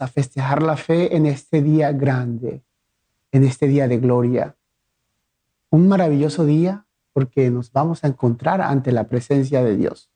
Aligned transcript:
A 0.00 0.06
festejar 0.08 0.62
la 0.62 0.76
fe 0.76 1.16
en 1.16 1.26
este 1.26 1.62
día 1.62 1.92
grande, 1.92 2.62
en 3.32 3.44
este 3.44 3.66
día 3.66 3.88
de 3.88 3.98
gloria. 3.98 4.56
Un 5.70 5.88
maravilloso 5.88 6.44
día 6.44 6.86
porque 7.12 7.50
nos 7.50 7.72
vamos 7.72 8.04
a 8.04 8.08
encontrar 8.08 8.60
ante 8.60 8.92
la 8.92 9.04
presencia 9.04 9.62
de 9.64 9.76
Dios. 9.76 10.10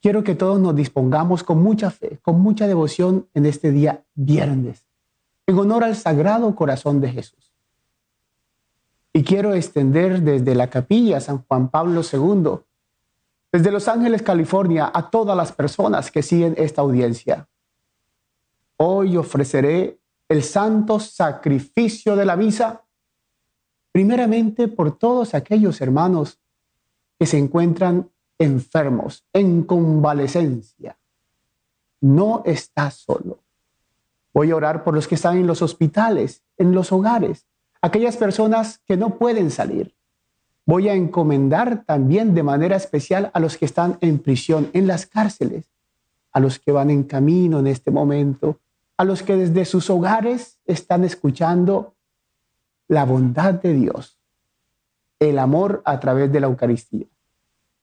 Quiero 0.00 0.22
que 0.22 0.34
todos 0.34 0.60
nos 0.60 0.76
dispongamos 0.76 1.42
con 1.42 1.62
mucha 1.62 1.90
fe, 1.90 2.18
con 2.22 2.40
mucha 2.40 2.66
devoción 2.66 3.26
en 3.34 3.46
este 3.46 3.72
día 3.72 4.04
viernes, 4.14 4.86
en 5.46 5.58
honor 5.58 5.84
al 5.84 5.96
Sagrado 5.96 6.54
Corazón 6.54 7.00
de 7.00 7.10
Jesús. 7.10 7.52
Y 9.12 9.24
quiero 9.24 9.54
extender 9.54 10.22
desde 10.22 10.54
la 10.54 10.70
capilla 10.70 11.20
San 11.20 11.42
Juan 11.42 11.70
Pablo 11.70 12.02
II 12.02 12.60
desde 13.50 13.70
Los 13.70 13.88
Ángeles, 13.88 14.22
California, 14.22 14.90
a 14.92 15.10
todas 15.10 15.36
las 15.36 15.52
personas 15.52 16.10
que 16.10 16.22
siguen 16.22 16.54
esta 16.58 16.82
audiencia. 16.82 17.48
Hoy 18.78 19.16
ofreceré 19.16 19.98
el 20.28 20.42
santo 20.42 20.98
sacrificio 21.00 22.16
de 22.16 22.24
la 22.24 22.36
misa, 22.36 22.84
primeramente 23.92 24.68
por 24.68 24.96
todos 24.96 25.34
aquellos 25.34 25.80
hermanos 25.80 26.38
que 27.18 27.26
se 27.26 27.38
encuentran 27.38 28.10
enfermos, 28.38 29.24
en 29.32 29.64
convalecencia. 29.64 30.98
No 32.00 32.42
está 32.46 32.90
solo. 32.90 33.40
Voy 34.32 34.50
a 34.50 34.56
orar 34.56 34.84
por 34.84 34.94
los 34.94 35.08
que 35.08 35.16
están 35.16 35.38
en 35.38 35.46
los 35.46 35.62
hospitales, 35.62 36.42
en 36.56 36.72
los 36.72 36.92
hogares, 36.92 37.46
aquellas 37.82 38.16
personas 38.16 38.80
que 38.86 38.96
no 38.96 39.18
pueden 39.18 39.50
salir 39.50 39.98
voy 40.68 40.90
a 40.90 40.94
encomendar 40.94 41.86
también 41.86 42.34
de 42.34 42.42
manera 42.42 42.76
especial 42.76 43.30
a 43.32 43.40
los 43.40 43.56
que 43.56 43.64
están 43.64 43.96
en 44.02 44.18
prisión, 44.18 44.68
en 44.74 44.86
las 44.86 45.06
cárceles, 45.06 45.72
a 46.30 46.40
los 46.40 46.58
que 46.58 46.72
van 46.72 46.90
en 46.90 47.04
camino 47.04 47.60
en 47.60 47.68
este 47.68 47.90
momento, 47.90 48.60
a 48.98 49.04
los 49.04 49.22
que 49.22 49.36
desde 49.36 49.64
sus 49.64 49.88
hogares 49.88 50.60
están 50.66 51.04
escuchando 51.04 51.94
la 52.88 53.04
bondad 53.04 53.54
de 53.54 53.72
Dios, 53.72 54.20
el 55.18 55.38
amor 55.38 55.80
a 55.86 55.98
través 55.98 56.30
de 56.30 56.40
la 56.40 56.48
Eucaristía. 56.48 57.06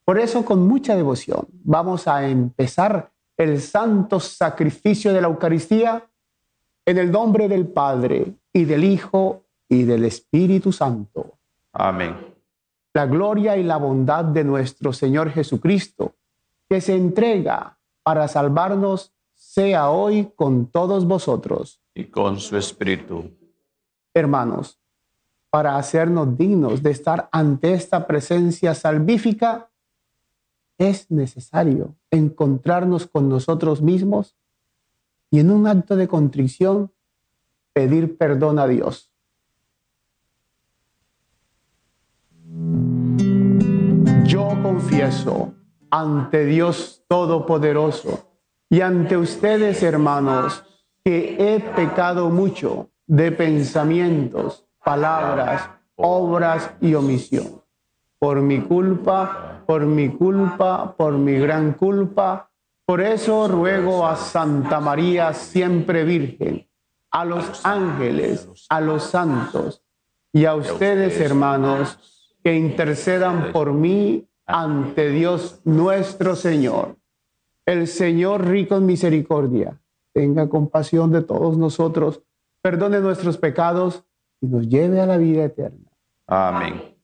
Por 0.04 0.20
eso, 0.20 0.44
con 0.44 0.68
mucha 0.68 0.94
devoción, 0.94 1.48
vamos 1.64 2.06
a 2.06 2.28
empezar 2.28 3.10
el 3.36 3.60
santo 3.60 4.20
sacrificio 4.20 5.12
de 5.12 5.20
la 5.20 5.26
Eucaristía 5.26 6.08
en 6.84 6.98
el 6.98 7.10
nombre 7.10 7.48
del 7.48 7.66
Padre 7.66 8.34
y 8.52 8.64
del 8.64 8.84
Hijo 8.84 9.42
y 9.68 9.82
del 9.82 10.04
Espíritu 10.04 10.70
Santo. 10.70 11.38
Amén 11.72 12.36
la 12.96 13.04
gloria 13.04 13.58
y 13.58 13.62
la 13.62 13.76
bondad 13.76 14.24
de 14.24 14.42
nuestro 14.42 14.90
Señor 14.90 15.28
Jesucristo, 15.30 16.14
que 16.66 16.80
se 16.80 16.94
entrega 16.94 17.78
para 18.02 18.26
salvarnos, 18.26 19.12
sea 19.56 19.90
hoy 19.90 20.30
con 20.36 20.66
todos 20.66 21.06
vosotros. 21.06 21.80
Y 21.94 22.04
con 22.04 22.38
su 22.38 22.58
Espíritu. 22.58 23.30
Hermanos, 24.12 24.78
para 25.48 25.78
hacernos 25.78 26.36
dignos 26.36 26.82
de 26.82 26.90
estar 26.90 27.28
ante 27.32 27.72
esta 27.72 28.06
presencia 28.06 28.74
salvífica, 28.74 29.70
es 30.76 31.10
necesario 31.10 31.96
encontrarnos 32.10 33.06
con 33.06 33.30
nosotros 33.30 33.80
mismos 33.80 34.36
y 35.30 35.40
en 35.40 35.50
un 35.50 35.66
acto 35.66 35.96
de 35.96 36.06
contrición 36.06 36.92
pedir 37.72 38.18
perdón 38.18 38.58
a 38.58 38.66
Dios 38.66 39.10
confieso 44.62 45.54
ante 45.90 46.44
Dios 46.44 47.02
Todopoderoso 47.08 48.25
y 48.68 48.80
ante 48.80 49.16
ustedes, 49.16 49.82
hermanos, 49.82 50.64
que 51.04 51.36
he 51.38 51.60
pecado 51.60 52.30
mucho 52.30 52.90
de 53.06 53.30
pensamientos, 53.32 54.66
palabras, 54.84 55.70
obras 55.94 56.70
y 56.80 56.94
omisión. 56.94 57.62
Por 58.18 58.40
mi 58.42 58.60
culpa, 58.60 59.62
por 59.66 59.86
mi 59.86 60.08
culpa, 60.08 60.94
por 60.96 61.12
mi 61.14 61.38
gran 61.38 61.74
culpa. 61.74 62.50
Por 62.84 63.00
eso 63.00 63.48
ruego 63.48 64.06
a 64.06 64.16
Santa 64.16 64.80
María, 64.80 65.32
siempre 65.34 66.04
Virgen, 66.04 66.68
a 67.10 67.24
los 67.24 67.64
ángeles, 67.64 68.48
a 68.68 68.80
los 68.80 69.04
santos 69.04 69.82
y 70.32 70.44
a 70.44 70.54
ustedes, 70.54 71.20
hermanos, 71.20 71.98
que 72.44 72.54
intercedan 72.54 73.52
por 73.52 73.72
mí 73.72 74.28
ante 74.44 75.10
Dios 75.10 75.60
nuestro 75.64 76.36
Señor. 76.36 76.96
El 77.66 77.88
Señor 77.88 78.46
rico 78.46 78.76
en 78.76 78.86
misericordia, 78.86 79.80
tenga 80.12 80.48
compasión 80.48 81.10
de 81.10 81.22
todos 81.22 81.58
nosotros, 81.58 82.22
perdone 82.62 83.00
nuestros 83.00 83.38
pecados 83.38 84.04
y 84.40 84.46
nos 84.46 84.68
lleve 84.68 85.00
a 85.00 85.06
la 85.06 85.16
vida 85.16 85.44
eterna. 85.44 85.90
Amén. 86.28 86.96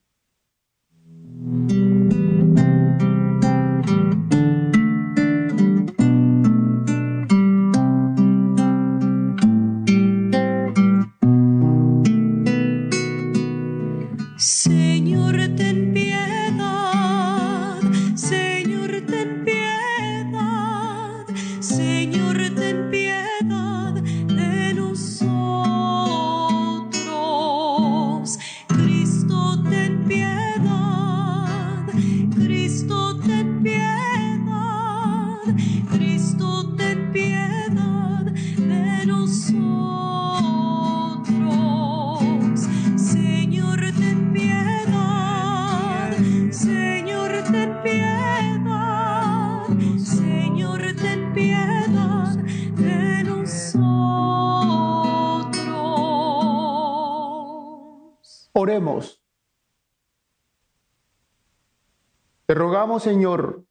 Te 62.46 62.54
rogamos, 62.54 63.02
Señor, 63.02 63.64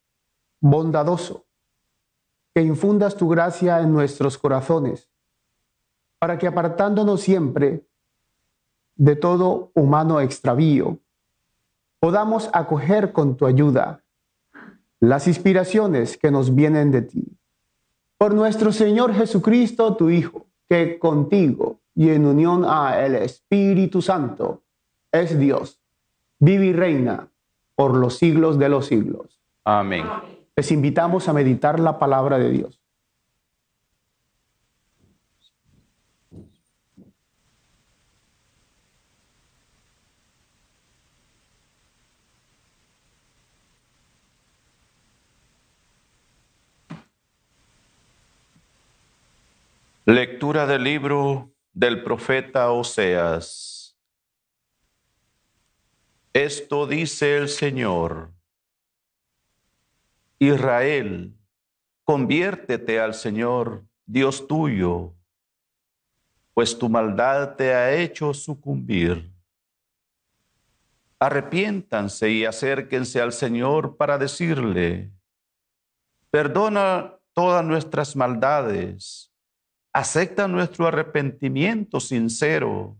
bondadoso, 0.60 1.46
que 2.54 2.62
infundas 2.62 3.16
tu 3.16 3.28
gracia 3.28 3.80
en 3.80 3.92
nuestros 3.92 4.38
corazones, 4.38 5.10
para 6.18 6.38
que 6.38 6.46
apartándonos 6.46 7.20
siempre 7.20 7.86
de 8.96 9.16
todo 9.16 9.70
humano 9.74 10.20
extravío, 10.20 10.98
podamos 11.98 12.50
acoger 12.52 13.12
con 13.12 13.36
tu 13.36 13.46
ayuda 13.46 14.04
las 15.00 15.26
inspiraciones 15.26 16.16
que 16.16 16.30
nos 16.30 16.54
vienen 16.54 16.90
de 16.90 17.02
ti. 17.02 17.38
Por 18.18 18.34
nuestro 18.34 18.72
Señor 18.72 19.12
Jesucristo, 19.14 19.96
tu 19.96 20.10
Hijo, 20.10 20.46
que 20.68 20.98
contigo 20.98 21.80
y 21.94 22.10
en 22.10 22.24
unión 22.24 22.64
a 22.64 23.04
el 23.04 23.16
Espíritu 23.16 24.00
Santo 24.00 24.61
es 25.12 25.38
Dios, 25.38 25.80
vive 26.38 26.66
y 26.66 26.72
reina 26.72 27.28
por 27.74 27.96
los 27.96 28.18
siglos 28.18 28.58
de 28.58 28.68
los 28.68 28.86
siglos. 28.86 29.40
Amén. 29.64 30.06
Les 30.56 30.72
invitamos 30.72 31.28
a 31.28 31.32
meditar 31.32 31.78
la 31.78 31.98
palabra 31.98 32.38
de 32.38 32.50
Dios. 32.50 32.78
Lectura 50.04 50.66
del 50.66 50.82
libro 50.82 51.52
del 51.72 52.02
profeta 52.02 52.70
Oseas. 52.72 53.71
Esto 56.32 56.86
dice 56.86 57.36
el 57.36 57.48
Señor. 57.48 58.32
Israel, 60.38 61.36
conviértete 62.04 62.98
al 63.00 63.14
Señor, 63.14 63.84
Dios 64.06 64.46
tuyo, 64.48 65.14
pues 66.54 66.78
tu 66.78 66.88
maldad 66.88 67.54
te 67.56 67.72
ha 67.74 67.94
hecho 67.94 68.34
sucumbir. 68.34 69.32
Arrepiéntanse 71.18 72.30
y 72.30 72.44
acérquense 72.44 73.20
al 73.20 73.32
Señor 73.32 73.96
para 73.96 74.18
decirle, 74.18 75.12
perdona 76.30 77.18
todas 77.34 77.64
nuestras 77.64 78.16
maldades 78.16 79.32
acepta 79.92 80.48
nuestro 80.48 80.86
arrepentimiento 80.86 82.00
sincero, 82.00 82.96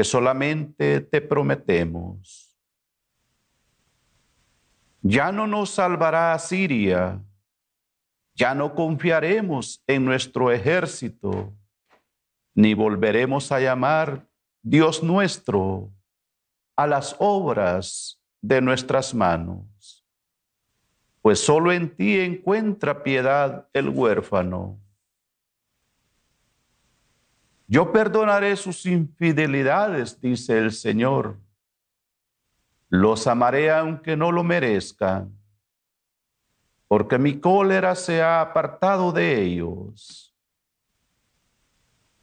que 0.00 0.04
solamente 0.04 1.02
te 1.02 1.20
prometemos. 1.20 2.56
Ya 5.02 5.30
no 5.30 5.46
nos 5.46 5.68
salvará 5.68 6.38
Siria, 6.38 7.22
ya 8.34 8.54
no 8.54 8.74
confiaremos 8.74 9.84
en 9.86 10.06
nuestro 10.06 10.50
ejército, 10.50 11.52
ni 12.54 12.72
volveremos 12.72 13.52
a 13.52 13.60
llamar 13.60 14.26
Dios 14.62 15.02
nuestro 15.02 15.92
a 16.76 16.86
las 16.86 17.14
obras 17.18 18.22
de 18.40 18.62
nuestras 18.62 19.12
manos, 19.12 20.06
pues 21.20 21.40
solo 21.40 21.72
en 21.72 21.94
ti 21.94 22.18
encuentra 22.20 23.02
piedad 23.02 23.68
el 23.74 23.90
huérfano 23.90 24.80
yo 27.70 27.92
perdonaré 27.92 28.56
sus 28.56 28.84
infidelidades, 28.84 30.20
dice 30.20 30.58
el 30.58 30.72
Señor. 30.72 31.38
Los 32.88 33.28
amaré 33.28 33.70
aunque 33.70 34.16
no 34.16 34.32
lo 34.32 34.42
merezcan, 34.42 35.32
porque 36.88 37.16
mi 37.16 37.38
cólera 37.38 37.94
se 37.94 38.22
ha 38.22 38.40
apartado 38.40 39.12
de 39.12 39.40
ellos. 39.40 40.34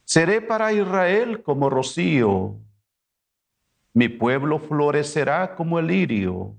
Seré 0.04 0.42
para 0.42 0.74
Israel 0.74 1.42
como 1.42 1.70
rocío, 1.70 2.58
mi 3.94 4.10
pueblo 4.10 4.60
florecerá 4.60 5.56
como 5.56 5.80
el 5.80 5.88
lirio, 5.88 6.58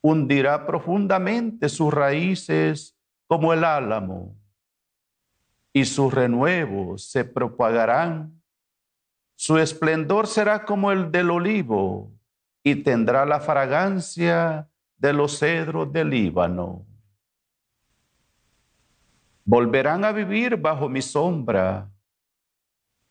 hundirá 0.00 0.64
profundamente 0.64 1.68
sus 1.68 1.92
raíces 1.92 2.96
como 3.26 3.52
el 3.52 3.64
álamo 3.64 4.36
y 5.76 5.84
sus 5.84 6.14
renuevos 6.14 7.04
se 7.04 7.24
propagarán. 7.24 8.40
Su 9.34 9.58
esplendor 9.58 10.28
será 10.28 10.64
como 10.64 10.92
el 10.92 11.10
del 11.10 11.30
olivo 11.30 12.12
y 12.62 12.76
tendrá 12.76 13.26
la 13.26 13.40
fragancia 13.40 14.68
de 14.96 15.12
los 15.12 15.40
cedros 15.40 15.92
del 15.92 16.10
Líbano. 16.10 16.86
Volverán 19.44 20.04
a 20.04 20.12
vivir 20.12 20.56
bajo 20.56 20.88
mi 20.88 21.02
sombra, 21.02 21.90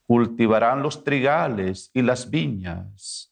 cultivarán 0.08 0.82
los 0.82 1.04
trigales 1.04 1.92
y 1.94 2.02
las 2.02 2.30
viñas, 2.30 3.32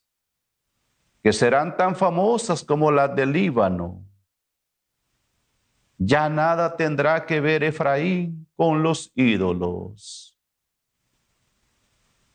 que 1.22 1.32
serán 1.32 1.74
tan 1.74 1.96
famosas 1.96 2.62
como 2.62 2.92
las 2.92 3.16
del 3.16 3.32
Líbano 3.32 4.04
ya 6.06 6.28
nada 6.28 6.76
tendrá 6.76 7.24
que 7.26 7.40
ver 7.40 7.62
Efraín 7.62 8.48
con 8.56 8.82
los 8.82 9.12
ídolos. 9.14 10.36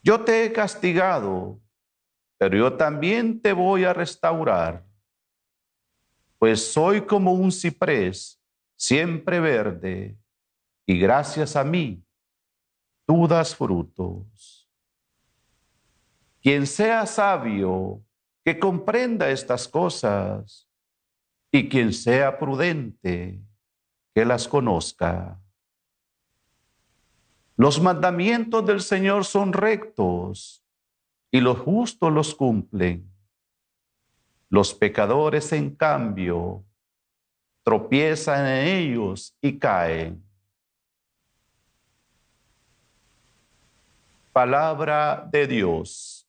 Yo 0.02 0.22
te 0.22 0.46
he 0.46 0.54
castigado, 0.54 1.60
pero 2.38 2.58
yo 2.58 2.74
también 2.74 3.42
te 3.42 3.52
voy 3.52 3.84
a 3.84 3.94
restaurar, 3.94 4.86
pues 6.40 6.72
soy 6.72 7.02
como 7.02 7.34
un 7.34 7.52
ciprés 7.52 8.42
siempre 8.78 9.40
verde, 9.40 10.18
y 10.86 10.98
gracias 11.00 11.56
a 11.56 11.64
mí 11.64 12.02
tú 13.06 13.28
das 13.28 13.56
frutos. 13.56 14.69
Quien 16.42 16.66
sea 16.68 17.06
sabio, 17.06 18.02
que 18.46 18.58
comprenda 18.58 19.30
estas 19.30 19.68
cosas, 19.68 20.69
y 21.52 21.68
quien 21.68 21.92
sea 21.92 22.38
prudente, 22.38 23.42
que 24.18 24.25
las 24.25 24.48
conozca. 24.48 25.40
Los 27.56 27.80
mandamientos 27.80 28.66
del 28.66 28.81
Señor 28.81 29.25
son 29.25 29.54
rectos 29.54 30.66
y 31.30 31.40
los 31.40 31.60
justos 31.60 32.12
los 32.12 32.34
cumplen. 32.34 33.08
Los 34.50 34.74
pecadores, 34.74 35.54
en 35.54 35.75
cambio, 35.75 36.64
tropiezan 37.62 38.48
en 38.48 38.68
ellos 38.68 39.38
y 39.40 39.60
caen. 39.60 40.24
Palabra 44.34 45.30
de 45.31 45.46
Dios. 45.46 46.28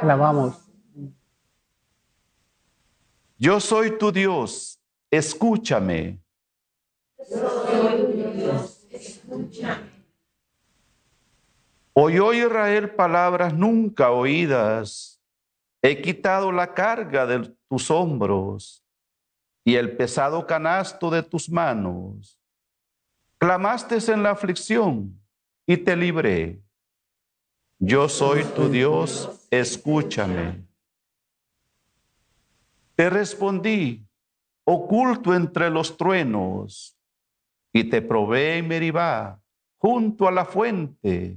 Alabamos. 0.00 0.64
Yo 3.36 3.58
soy 3.58 3.98
tu 3.98 4.12
Dios 4.12 4.78
escúchame. 5.16 6.18
Oyó 11.92 12.32
Israel 12.32 12.90
palabras 12.90 13.54
nunca 13.54 14.10
oídas. 14.10 15.22
He 15.80 16.00
quitado 16.00 16.50
la 16.50 16.74
carga 16.74 17.26
de 17.26 17.54
tus 17.68 17.90
hombros 17.90 18.82
y 19.64 19.76
el 19.76 19.96
pesado 19.96 20.46
canasto 20.46 21.10
de 21.10 21.22
tus 21.22 21.48
manos. 21.48 22.40
Clamaste 23.38 23.98
en 24.12 24.22
la 24.22 24.30
aflicción 24.30 25.20
y 25.66 25.76
te 25.76 25.94
libré. 25.94 26.60
Yo 27.78 28.08
soy 28.08 28.44
tu 28.44 28.68
Dios, 28.68 29.46
escúchame. 29.50 30.64
Te 32.96 33.10
respondí, 33.10 34.03
oculto 34.64 35.34
entre 35.34 35.70
los 35.70 35.96
truenos, 35.96 36.96
y 37.72 37.84
te 37.84 38.00
probé 38.00 38.58
en 38.58 38.68
Meribá, 38.68 39.40
junto 39.78 40.26
a 40.26 40.32
la 40.32 40.44
fuente. 40.44 41.36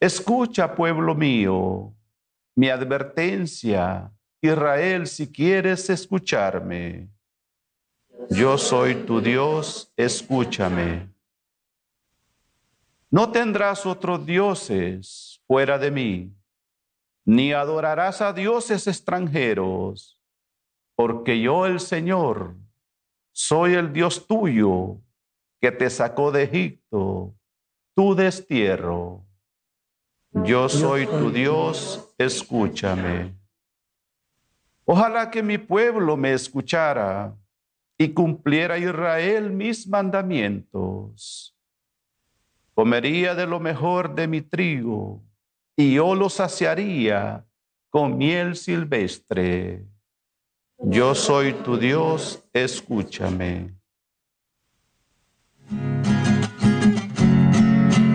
Escucha, 0.00 0.74
pueblo 0.74 1.14
mío, 1.14 1.92
mi 2.56 2.68
advertencia, 2.68 4.10
Israel, 4.40 5.06
si 5.06 5.30
quieres 5.30 5.88
escucharme. 5.88 7.08
Yo 8.30 8.58
soy 8.58 8.94
tu 9.06 9.20
Dios, 9.20 9.92
escúchame. 9.96 11.08
No 13.10 13.30
tendrás 13.30 13.86
otros 13.86 14.24
dioses 14.24 15.40
fuera 15.46 15.78
de 15.78 15.90
mí, 15.90 16.32
ni 17.24 17.52
adorarás 17.52 18.20
a 18.20 18.32
dioses 18.32 18.86
extranjeros 18.86 20.21
porque 20.94 21.40
yo 21.40 21.66
el 21.66 21.80
Señor 21.80 22.56
soy 23.32 23.74
el 23.74 23.92
Dios 23.92 24.26
tuyo 24.26 24.98
que 25.60 25.72
te 25.72 25.88
sacó 25.90 26.32
de 26.32 26.44
Egipto, 26.44 27.34
tu 27.94 28.14
destierro. 28.14 29.24
Yo 30.32 30.68
soy 30.68 31.06
tu 31.06 31.30
Dios, 31.30 32.14
escúchame. 32.18 33.34
Ojalá 34.84 35.30
que 35.30 35.42
mi 35.42 35.58
pueblo 35.58 36.16
me 36.16 36.32
escuchara 36.32 37.36
y 37.98 38.08
cumpliera 38.08 38.78
Israel 38.78 39.50
mis 39.50 39.86
mandamientos. 39.86 41.56
Comería 42.74 43.34
de 43.34 43.46
lo 43.46 43.60
mejor 43.60 44.14
de 44.14 44.26
mi 44.26 44.40
trigo 44.40 45.22
y 45.76 45.94
yo 45.94 46.14
lo 46.14 46.28
saciaría 46.28 47.46
con 47.90 48.16
miel 48.16 48.56
silvestre. 48.56 49.86
Yo 50.84 51.14
soy 51.14 51.52
tu 51.52 51.76
Dios, 51.76 52.42
escúchame. 52.52 53.70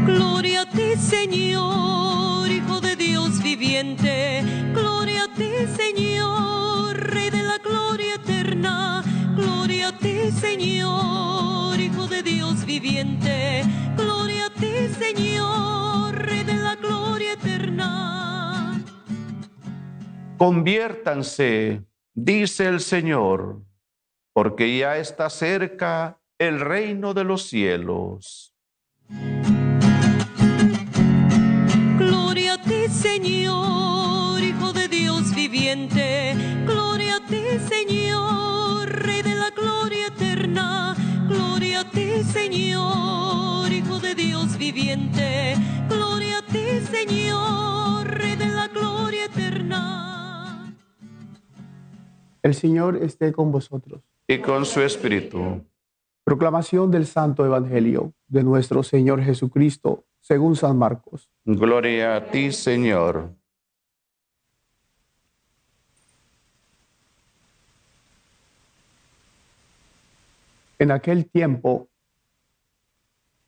Gloria 0.06 0.64
a 0.64 0.70
ti, 0.70 0.96
Señor, 0.98 2.50
Hijo 2.50 2.82
de 2.82 2.98
Dios 2.98 3.42
viviente. 3.42 4.44
Gloria 4.74 5.24
a 5.24 5.34
ti, 5.34 5.50
Señor, 5.78 6.98
Rey 6.98 7.30
de 7.30 7.44
la 7.44 7.58
gloria 7.60 8.16
eterna. 8.16 9.02
Gloria 9.38 9.88
a 9.88 9.98
ti, 9.98 10.30
Señor, 10.32 11.80
Hijo 11.80 12.08
de 12.08 12.22
Dios 12.22 12.66
viviente. 12.66 13.64
Gloria 13.96 14.48
a 14.48 14.50
ti, 14.50 14.90
Señor, 15.00 16.16
Rey 16.16 16.44
de 16.44 16.56
la 16.56 16.76
gloria 16.76 17.32
eterna. 17.32 18.84
Conviértanse 20.38 21.87
dice 22.18 22.66
el 22.66 22.80
Señor, 22.80 23.62
porque 24.34 24.76
ya 24.76 24.98
está 24.98 25.30
cerca 25.30 26.20
el 26.40 26.60
reino 26.60 27.14
de 27.14 27.24
los 27.24 27.48
cielos. 27.48 28.56
El 52.48 52.56
Señor 52.56 52.96
esté 53.04 53.34
con 53.34 53.52
vosotros. 53.52 54.02
Y 54.26 54.40
con 54.40 54.64
su 54.66 54.80
espíritu. 54.80 55.66
Proclamación 56.24 56.90
del 56.90 57.06
Santo 57.06 57.46
Evangelio 57.46 58.14
de 58.30 58.42
nuestro 58.42 58.84
Señor 58.84 59.22
Jesucristo, 59.22 60.06
según 60.22 60.56
San 60.56 60.78
Marcos. 60.78 61.30
Gloria 61.44 62.16
a 62.16 62.32
ti, 62.32 62.54
Señor. 62.54 63.32
En 70.80 70.92
aquel 70.92 71.26
tiempo, 71.26 71.90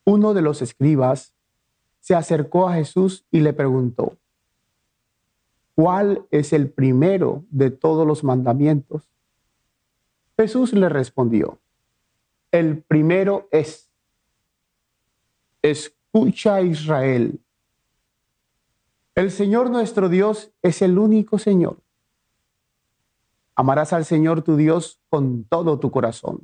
uno 0.04 0.34
de 0.34 0.42
los 0.42 0.62
escribas 0.62 1.34
se 2.02 2.16
acercó 2.16 2.68
a 2.68 2.74
Jesús 2.74 3.24
y 3.32 3.40
le 3.40 3.54
preguntó, 3.54 4.18
¿cuál 5.80 6.28
es 6.30 6.52
el 6.52 6.70
primero 6.70 7.46
de 7.52 7.72
todos 7.72 8.06
los 8.06 8.26
mandamientos? 8.26 9.10
Jesús 10.36 10.74
le 10.74 10.90
respondió, 10.90 11.58
el 12.52 12.84
primero 12.84 13.48
es, 13.50 13.90
escucha 15.62 16.60
Israel, 16.60 17.40
el 19.16 19.32
Señor 19.32 19.70
nuestro 19.70 20.10
Dios 20.10 20.52
es 20.62 20.82
el 20.82 21.00
único 21.00 21.40
Señor. 21.40 21.78
Amarás 23.56 23.94
al 23.94 24.04
Señor 24.04 24.42
tu 24.42 24.58
Dios 24.58 25.00
con 25.10 25.46
todo 25.46 25.80
tu 25.80 25.92
corazón, 25.92 26.42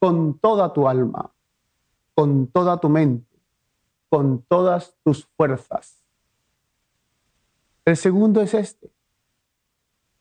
con 0.00 0.36
toda 0.36 0.72
tu 0.72 0.88
alma, 0.88 1.30
con 2.12 2.48
toda 2.48 2.80
tu 2.80 2.88
mente, 2.88 3.38
con 4.08 4.42
todas 4.48 4.96
tus 5.04 5.26
fuerzas. 5.36 5.97
El 7.88 7.96
segundo 7.96 8.42
es 8.42 8.52
este. 8.52 8.90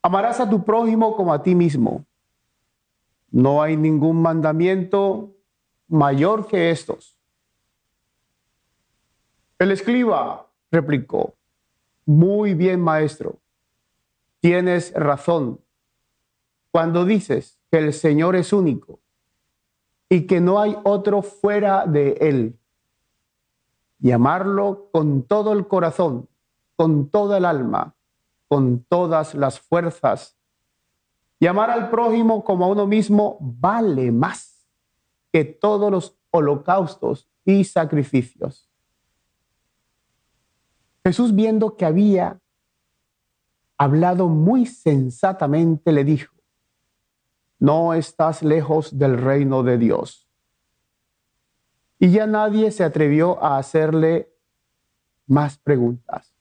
Amarás 0.02 0.40
a 0.40 0.50
tu 0.50 0.64
prójimo 0.64 1.18
como 1.18 1.34
a 1.34 1.44
ti 1.44 1.54
mismo. 1.54 2.06
No 3.30 3.62
hay 3.62 3.76
ningún 3.76 4.22
mandamiento 4.22 5.36
mayor 5.90 6.48
que 6.48 6.72
estos. 6.72 7.18
El 9.60 9.74
escriba 9.74 10.48
replicó, 10.72 11.34
muy 12.06 12.54
bien 12.54 12.80
maestro, 12.80 13.38
tienes 14.40 14.94
razón 14.94 15.60
cuando 16.72 17.04
dices 17.04 17.60
que 17.70 17.80
el 17.80 17.92
Señor 17.92 18.38
es 18.38 18.54
único 18.54 19.02
y 20.08 20.26
que 20.26 20.40
no 20.40 20.62
hay 20.62 20.78
otro 20.86 21.22
fuera 21.22 21.86
de 21.86 22.12
Él. 22.22 22.58
Y 24.00 24.12
amarlo 24.12 24.88
con 24.94 25.24
todo 25.24 25.52
el 25.52 25.68
corazón, 25.68 26.30
con 26.78 27.10
toda 27.10 27.40
el 27.40 27.46
alma, 27.46 27.96
con 28.48 28.86
todas 28.86 29.36
las 29.36 29.60
fuerzas. 29.60 30.38
Y 31.40 31.48
amar 31.48 31.70
al 31.70 31.90
prójimo 31.90 32.46
como 32.46 32.66
a 32.66 32.70
uno 32.70 32.88
mismo 32.88 33.38
vale 33.42 34.12
más 34.12 34.66
que 35.34 35.44
todos 35.44 35.92
los 35.92 36.16
holocaustos 36.32 37.30
y 37.44 37.66
sacrificios. 37.66 38.70
Jesús 41.04 41.36
viendo 41.36 41.76
que 41.76 41.86
había 41.86 42.40
hablado 43.78 44.28
muy 44.28 44.66
sensatamente, 44.66 45.92
le 45.92 46.04
dijo, 46.04 46.36
no 47.60 47.94
estás 47.94 48.44
lejos 48.44 48.98
del 48.98 49.18
reino 49.18 49.64
de 49.64 49.78
Dios. 49.78 50.28
Y 52.00 52.12
ya 52.12 52.28
nadie 52.28 52.72
se 52.72 52.84
atrevió 52.84 53.44
a 53.44 53.58
hacerle 53.58 54.32
más 55.26 55.58
preguntas. 55.58 56.37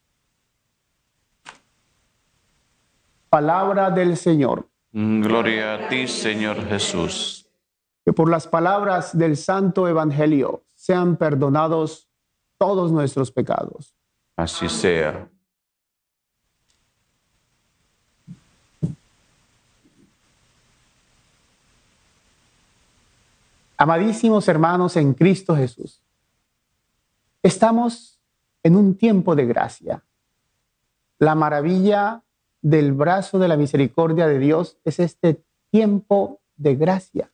Palabra 3.28 3.90
del 3.90 4.16
Señor. 4.16 4.68
Gloria 4.92 5.74
a 5.74 5.88
ti, 5.88 6.08
Señor 6.08 6.66
Jesús. 6.68 7.48
Que 8.04 8.12
por 8.12 8.30
las 8.30 8.46
palabras 8.46 9.16
del 9.16 9.36
Santo 9.36 9.88
Evangelio 9.88 10.64
sean 10.74 11.16
perdonados 11.16 12.08
todos 12.56 12.92
nuestros 12.92 13.30
pecados. 13.32 13.94
Así 14.36 14.68
sea. 14.68 15.28
Amadísimos 23.78 24.48
hermanos 24.48 24.96
en 24.96 25.12
Cristo 25.12 25.54
Jesús, 25.54 26.02
estamos 27.42 28.18
en 28.62 28.74
un 28.74 28.96
tiempo 28.96 29.36
de 29.36 29.44
gracia. 29.44 30.02
La 31.18 31.34
maravilla 31.34 32.22
del 32.66 32.94
brazo 32.94 33.38
de 33.38 33.46
la 33.46 33.56
misericordia 33.56 34.26
de 34.26 34.40
Dios 34.40 34.76
es 34.84 34.98
este 34.98 35.40
tiempo 35.70 36.40
de 36.56 36.74
gracia, 36.74 37.30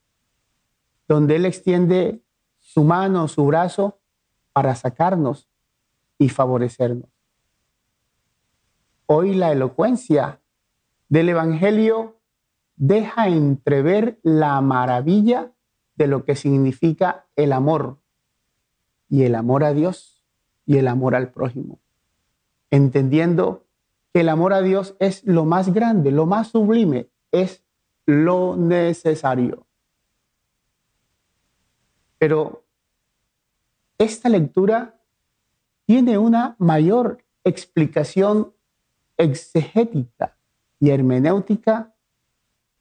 donde 1.09 1.37
Él 1.37 1.47
extiende 1.47 2.21
su 2.59 2.85
mano, 2.85 3.27
su 3.29 3.47
brazo, 3.47 3.99
para 4.53 4.75
sacarnos 4.75 5.49
y 6.19 6.29
favorecernos. 6.29 7.09
Hoy 9.07 9.33
la 9.33 9.53
elocuencia 9.53 10.39
del 11.09 11.31
Evangelio 11.31 12.19
deja 12.77 13.29
entrever 13.29 14.21
la 14.23 14.61
maravilla 14.61 15.51
de 15.97 16.09
lo 16.09 16.27
que 16.27 16.37
significa 16.37 17.25
el 17.37 17.55
amor 17.55 17.97
y 19.09 19.23
el 19.23 19.35
amor 19.35 19.65
a 19.65 19.73
Dios 19.73 20.27
y 20.67 20.77
el 20.77 20.89
amor 20.89 21.15
al 21.15 21.31
prójimo, 21.31 21.79
entendiendo 22.71 23.62
que 24.13 24.21
el 24.21 24.29
amor 24.29 24.53
a 24.53 24.63
Dios 24.63 24.95
es 24.99 25.25
lo 25.25 25.45
más 25.45 25.73
grande, 25.73 26.11
lo 26.11 26.27
más 26.27 26.49
sublime, 26.49 27.09
es 27.31 27.65
lo 28.07 28.57
necesario. 28.57 29.67
Pero 32.19 32.65
esta 33.99 34.29
lectura 34.29 35.01
tiene 35.87 36.19
una 36.19 36.57
mayor 36.59 37.25
explicación 37.45 38.53
exegética 39.17 40.37
y 40.79 40.91
hermenéutica 40.91 41.95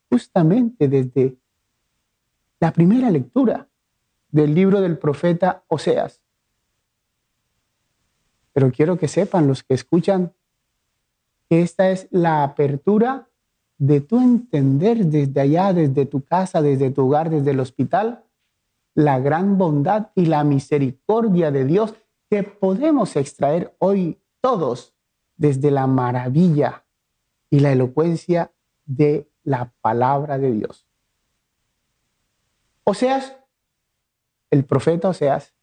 justamente 0.09 0.87
desde 0.87 1.37
la 2.59 2.71
primera 2.73 3.09
lectura 3.09 3.67
del 4.29 4.53
libro 4.53 4.81
del 4.81 4.97
profeta 4.97 5.63
Oseas. 5.67 6.21
Pero 8.53 8.71
quiero 8.71 8.97
que 8.97 9.07
sepan 9.07 9.47
los 9.47 9.63
que 9.63 9.73
escuchan 9.73 10.33
que 11.51 11.61
esta 11.61 11.89
es 11.89 12.07
la 12.11 12.43
apertura 12.43 13.27
de 13.77 13.99
tu 13.99 14.21
entender 14.21 15.07
desde 15.07 15.41
allá, 15.41 15.73
desde 15.73 16.05
tu 16.05 16.23
casa, 16.23 16.61
desde 16.61 16.91
tu 16.91 17.07
hogar, 17.07 17.29
desde 17.29 17.51
el 17.51 17.59
hospital, 17.59 18.23
la 18.95 19.19
gran 19.19 19.57
bondad 19.57 20.11
y 20.15 20.27
la 20.27 20.45
misericordia 20.45 21.51
de 21.51 21.65
Dios 21.65 21.93
que 22.29 22.43
podemos 22.43 23.17
extraer 23.17 23.75
hoy 23.79 24.17
todos 24.39 24.93
desde 25.35 25.71
la 25.71 25.87
maravilla 25.87 26.85
y 27.49 27.59
la 27.59 27.73
elocuencia 27.73 28.53
de 28.85 29.29
la 29.43 29.73
palabra 29.81 30.37
de 30.37 30.53
Dios. 30.53 30.87
Oseas, 32.85 33.35
el 34.51 34.63
profeta 34.63 35.09
Oseas, 35.09 35.53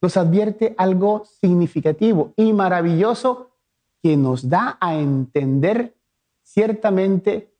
nos 0.00 0.16
advierte 0.16 0.74
algo 0.78 1.24
significativo 1.26 2.32
y 2.34 2.52
maravilloso 2.52 3.51
que 4.02 4.16
nos 4.16 4.48
da 4.48 4.76
a 4.80 4.96
entender 4.96 5.94
ciertamente 6.42 7.54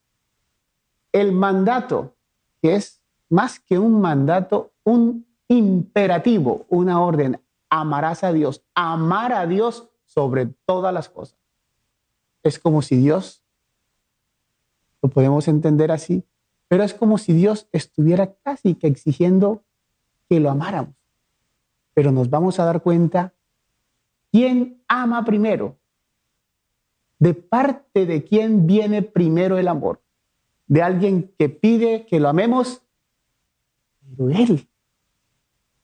el 1.11 1.31
mandato, 1.31 2.15
que 2.61 2.75
es 2.75 3.01
más 3.29 3.59
que 3.59 3.79
un 3.79 4.01
mandato, 4.01 4.71
un 4.83 5.25
imperativo, 5.47 6.65
una 6.69 7.01
orden. 7.01 7.39
amarás 7.69 8.23
a 8.23 8.31
Dios. 8.31 8.63
Amar 8.75 9.33
a 9.33 9.47
Dios 9.47 9.89
sobre 10.05 10.45
todas 10.65 10.93
las 10.93 11.09
cosas. 11.09 11.39
Es 12.43 12.59
como 12.59 12.83
si 12.83 12.97
Dios, 12.97 13.41
lo 15.01 15.09
podemos 15.09 15.47
entender 15.47 15.91
así, 15.91 16.23
pero 16.67 16.83
es 16.83 16.93
como 16.93 17.17
si 17.17 17.33
Dios 17.33 17.67
estuviera 17.71 18.35
casi 18.43 18.75
que 18.75 18.87
exigiendo 18.87 19.63
que 20.29 20.39
lo 20.39 20.51
amáramos. 20.51 20.95
Pero 21.93 22.11
nos 22.11 22.29
vamos 22.29 22.59
a 22.59 22.65
dar 22.65 22.81
cuenta 22.81 23.33
quién 24.31 24.83
ama 24.87 25.25
primero. 25.25 25.77
De 27.23 27.33
parte 27.33 28.05
de 28.05 28.25
quién 28.25 28.67
viene 28.67 29.01
primero 29.01 29.57
el 29.57 29.69
amor. 29.69 30.01
De 30.67 30.81
alguien 30.81 31.31
que 31.39 31.47
pide 31.47 32.05
que 32.05 32.19
lo 32.19 32.27
amemos, 32.27 32.81
pero 34.01 34.29
Él 34.29 34.67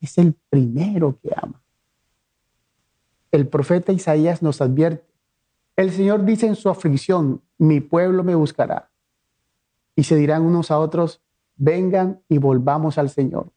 es 0.02 0.18
el 0.18 0.36
primero 0.50 1.18
que 1.24 1.30
ama. 1.34 1.62
El 3.32 3.48
profeta 3.48 3.94
Isaías 3.94 4.42
nos 4.42 4.60
advierte, 4.60 5.06
el 5.78 5.92
Señor 5.92 6.26
dice 6.26 6.46
en 6.46 6.58
su 6.58 6.68
aflicción, 6.68 7.42
mi 7.58 7.80
pueblo 7.80 8.26
me 8.26 8.36
buscará. 8.36 8.90
Y 9.96 10.04
se 10.04 10.18
dirán 10.18 10.42
unos 10.42 10.72
a 10.72 10.80
otros, 10.80 11.22
vengan 11.56 12.22
y 12.28 12.38
volvamos 12.38 12.98
al 12.98 13.10
Señor. 13.10 13.50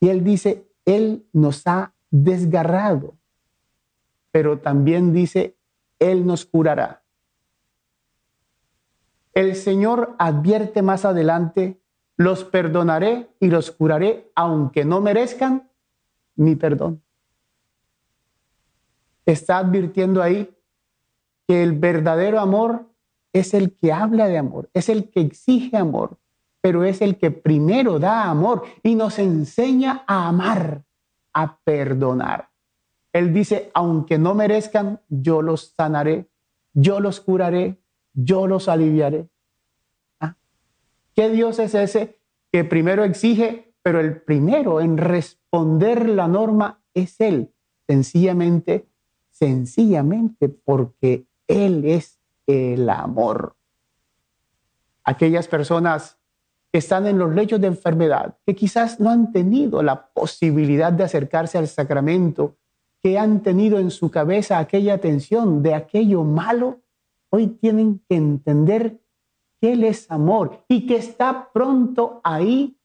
Y 0.00 0.08
Él 0.08 0.24
dice, 0.24 0.66
Él 0.86 1.26
nos 1.34 1.66
ha 1.66 1.92
desgarrado, 2.10 3.12
pero 4.30 4.58
también 4.60 5.12
dice, 5.12 5.57
Él 5.98 6.26
nos 6.26 6.44
curará. 6.44 7.02
El 9.34 9.54
Señor 9.54 10.16
advierte 10.18 10.82
más 10.82 11.04
adelante, 11.04 11.80
los 12.16 12.44
perdonaré 12.44 13.28
y 13.38 13.48
los 13.48 13.70
curaré, 13.70 14.30
aunque 14.34 14.84
no 14.84 15.00
merezcan 15.00 15.70
mi 16.34 16.56
perdón. 16.56 17.02
Está 19.24 19.58
advirtiendo 19.58 20.22
ahí 20.22 20.50
que 21.46 21.62
el 21.62 21.72
verdadero 21.72 22.40
amor 22.40 22.86
es 23.32 23.54
el 23.54 23.76
que 23.76 23.92
habla 23.92 24.26
de 24.26 24.38
amor, 24.38 24.68
es 24.74 24.88
el 24.88 25.10
que 25.10 25.20
exige 25.20 25.76
amor, 25.76 26.18
pero 26.60 26.84
es 26.84 27.00
el 27.00 27.18
que 27.18 27.30
primero 27.30 27.98
da 27.98 28.28
amor 28.28 28.64
y 28.82 28.94
nos 28.94 29.18
enseña 29.18 30.04
a 30.06 30.28
amar, 30.28 30.82
a 31.32 31.58
perdonar. 31.58 32.48
Él 33.12 33.32
dice, 33.32 33.70
aunque 33.74 34.18
no 34.18 34.34
merezcan, 34.34 35.00
yo 35.08 35.42
los 35.42 35.74
sanaré, 35.76 36.28
yo 36.74 37.00
los 37.00 37.20
curaré, 37.20 37.78
yo 38.12 38.46
los 38.46 38.68
aliviaré. 38.68 39.28
¿Ah? 40.20 40.36
¿Qué 41.14 41.30
Dios 41.30 41.58
es 41.58 41.74
ese 41.74 42.18
que 42.52 42.64
primero 42.64 43.04
exige, 43.04 43.74
pero 43.82 44.00
el 44.00 44.20
primero 44.20 44.80
en 44.80 44.98
responder 44.98 46.08
la 46.08 46.28
norma 46.28 46.82
es 46.94 47.20
Él? 47.20 47.52
Sencillamente, 47.86 48.86
sencillamente 49.30 50.48
porque 50.48 51.26
Él 51.46 51.84
es 51.84 52.18
el 52.46 52.88
amor. 52.90 53.56
Aquellas 55.04 55.48
personas 55.48 56.18
que 56.70 56.78
están 56.78 57.06
en 57.06 57.18
los 57.18 57.34
lechos 57.34 57.60
de 57.60 57.68
enfermedad, 57.68 58.36
que 58.44 58.54
quizás 58.54 59.00
no 59.00 59.08
han 59.08 59.32
tenido 59.32 59.82
la 59.82 60.08
posibilidad 60.08 60.92
de 60.92 61.04
acercarse 61.04 61.56
al 61.56 61.66
sacramento, 61.66 62.57
que 63.02 63.18
han 63.18 63.42
tenido 63.42 63.78
en 63.78 63.90
su 63.90 64.10
cabeza 64.10 64.58
aquella 64.58 64.94
atención 64.94 65.62
de 65.62 65.74
aquello 65.74 66.24
malo, 66.24 66.80
hoy 67.30 67.46
tienen 67.46 68.00
que 68.08 68.16
entender 68.16 69.00
que 69.60 69.72
Él 69.72 69.84
es 69.84 70.10
amor 70.10 70.64
y 70.68 70.86
que 70.86 70.96
está 70.96 71.50
pronto 71.52 72.20
ahí 72.24 72.76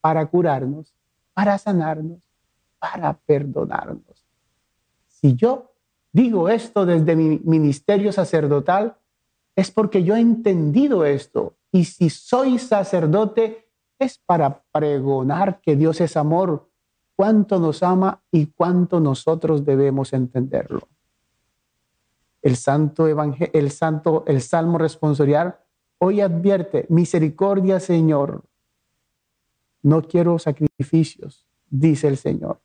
para 0.00 0.26
curarnos, 0.26 0.94
para 1.32 1.58
sanarnos, 1.58 2.18
para 2.78 3.12
perdonarnos. 3.14 4.26
Si 5.06 5.34
yo 5.34 5.72
digo 6.12 6.48
esto 6.48 6.84
desde 6.84 7.14
mi 7.16 7.40
ministerio 7.44 8.12
sacerdotal, 8.12 8.96
es 9.54 9.70
porque 9.70 10.02
yo 10.02 10.16
he 10.16 10.20
entendido 10.20 11.04
esto 11.04 11.54
y 11.70 11.84
si 11.84 12.10
soy 12.10 12.58
sacerdote, 12.58 13.68
es 13.98 14.18
para 14.18 14.62
pregonar 14.72 15.60
que 15.60 15.76
Dios 15.76 16.00
es 16.00 16.16
amor, 16.16 16.68
cuánto 17.16 17.58
nos 17.58 17.82
ama 17.82 18.22
y 18.30 18.46
cuánto 18.46 19.00
nosotros 19.00 19.64
debemos 19.64 20.12
entenderlo. 20.12 20.88
El 22.40 22.56
santo 22.56 23.06
el 23.06 23.70
santo, 23.70 24.24
el 24.26 24.40
salmo 24.42 24.78
responsorial 24.78 25.58
hoy 25.98 26.20
advierte, 26.20 26.86
misericordia, 26.88 27.78
Señor. 27.78 28.42
No 29.82 30.02
quiero 30.02 30.38
sacrificios, 30.40 31.46
dice 31.70 32.08
el 32.08 32.16
Señor. 32.16 32.60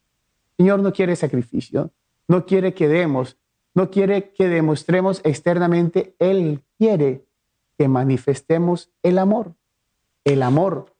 Señor 0.57 0.79
no 0.79 0.91
quiere 0.91 1.15
sacrificio, 1.15 1.91
no 2.27 2.47
quiere 2.47 2.73
que 2.73 2.87
demos, 2.87 3.37
no 3.75 3.91
quiere 3.91 4.31
que 4.31 4.47
demostremos 4.47 5.21
externamente, 5.23 6.15
Él 6.17 6.63
quiere 6.79 7.27
que 7.77 7.87
manifestemos 7.87 8.91
el 9.03 9.19
amor. 9.19 9.53
El 10.23 10.41
amor 10.41 10.95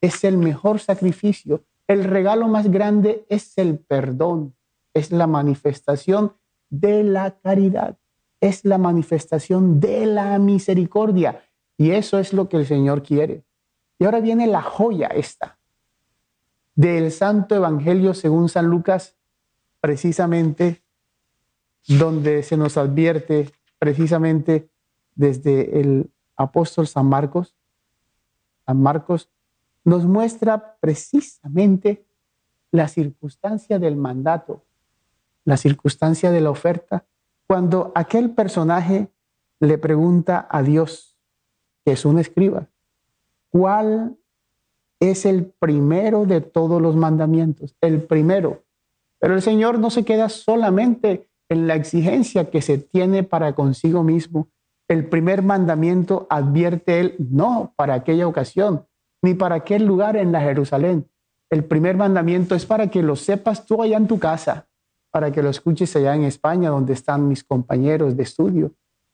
es 0.00 0.24
el 0.24 0.38
mejor 0.38 0.80
sacrificio. 0.80 1.62
El 1.88 2.04
regalo 2.04 2.48
más 2.48 2.70
grande 2.70 3.24
es 3.28 3.56
el 3.58 3.78
perdón, 3.78 4.54
es 4.94 5.12
la 5.12 5.26
manifestación 5.26 6.32
de 6.68 7.04
la 7.04 7.38
caridad, 7.38 7.96
es 8.40 8.64
la 8.64 8.78
manifestación 8.78 9.78
de 9.78 10.06
la 10.06 10.38
misericordia. 10.38 11.42
Y 11.78 11.90
eso 11.90 12.18
es 12.18 12.32
lo 12.32 12.48
que 12.48 12.56
el 12.56 12.66
Señor 12.66 13.02
quiere. 13.02 13.44
Y 13.98 14.04
ahora 14.04 14.20
viene 14.20 14.46
la 14.46 14.62
joya 14.62 15.08
esta 15.08 15.58
del 16.74 17.10
Santo 17.10 17.54
Evangelio 17.54 18.14
según 18.14 18.48
San 18.48 18.66
Lucas, 18.66 19.16
precisamente 19.80 20.82
donde 21.88 22.42
se 22.42 22.56
nos 22.56 22.76
advierte 22.76 23.50
precisamente 23.78 24.68
desde 25.14 25.80
el 25.80 26.10
apóstol 26.36 26.86
San 26.86 27.06
Marcos, 27.06 27.54
San 28.66 28.82
Marcos 28.82 29.30
nos 29.86 30.04
muestra 30.04 30.76
precisamente 30.80 32.04
la 32.72 32.88
circunstancia 32.88 33.78
del 33.78 33.96
mandato, 33.96 34.64
la 35.44 35.56
circunstancia 35.56 36.32
de 36.32 36.40
la 36.40 36.50
oferta, 36.50 37.06
cuando 37.46 37.92
aquel 37.94 38.30
personaje 38.30 39.08
le 39.60 39.78
pregunta 39.78 40.48
a 40.50 40.64
Dios, 40.64 41.16
que 41.84 41.92
es 41.92 42.04
un 42.04 42.18
escriba, 42.18 42.68
¿cuál 43.48 44.18
es 44.98 45.24
el 45.24 45.46
primero 45.46 46.26
de 46.26 46.40
todos 46.40 46.82
los 46.82 46.96
mandamientos? 46.96 47.76
El 47.80 48.02
primero. 48.02 48.64
Pero 49.20 49.34
el 49.34 49.42
Señor 49.42 49.78
no 49.78 49.90
se 49.90 50.04
queda 50.04 50.28
solamente 50.28 51.30
en 51.48 51.68
la 51.68 51.76
exigencia 51.76 52.50
que 52.50 52.60
se 52.60 52.78
tiene 52.78 53.22
para 53.22 53.54
consigo 53.54 54.02
mismo, 54.02 54.48
el 54.88 55.08
primer 55.08 55.42
mandamiento 55.42 56.26
advierte 56.28 56.98
él 56.98 57.14
no 57.20 57.72
para 57.76 57.94
aquella 57.94 58.26
ocasión, 58.26 58.84
ni 59.22 59.34
para 59.34 59.56
aquel 59.56 59.84
lugar 59.84 60.16
en 60.16 60.32
la 60.32 60.40
Jerusalén. 60.40 61.08
El 61.50 61.64
primer 61.64 61.96
mandamiento 61.96 62.54
es 62.54 62.66
para 62.66 62.88
que 62.88 63.02
lo 63.02 63.16
sepas 63.16 63.66
tú 63.66 63.82
allá 63.82 63.96
en 63.96 64.06
tu 64.06 64.18
casa, 64.18 64.66
para 65.10 65.30
que 65.32 65.42
lo 65.42 65.50
escuches 65.50 65.94
allá 65.96 66.14
en 66.14 66.24
España, 66.24 66.70
donde 66.70 66.92
están 66.92 67.28
mis 67.28 67.44
compañeros 67.44 68.16
de 68.16 68.22
estudio 68.22 68.72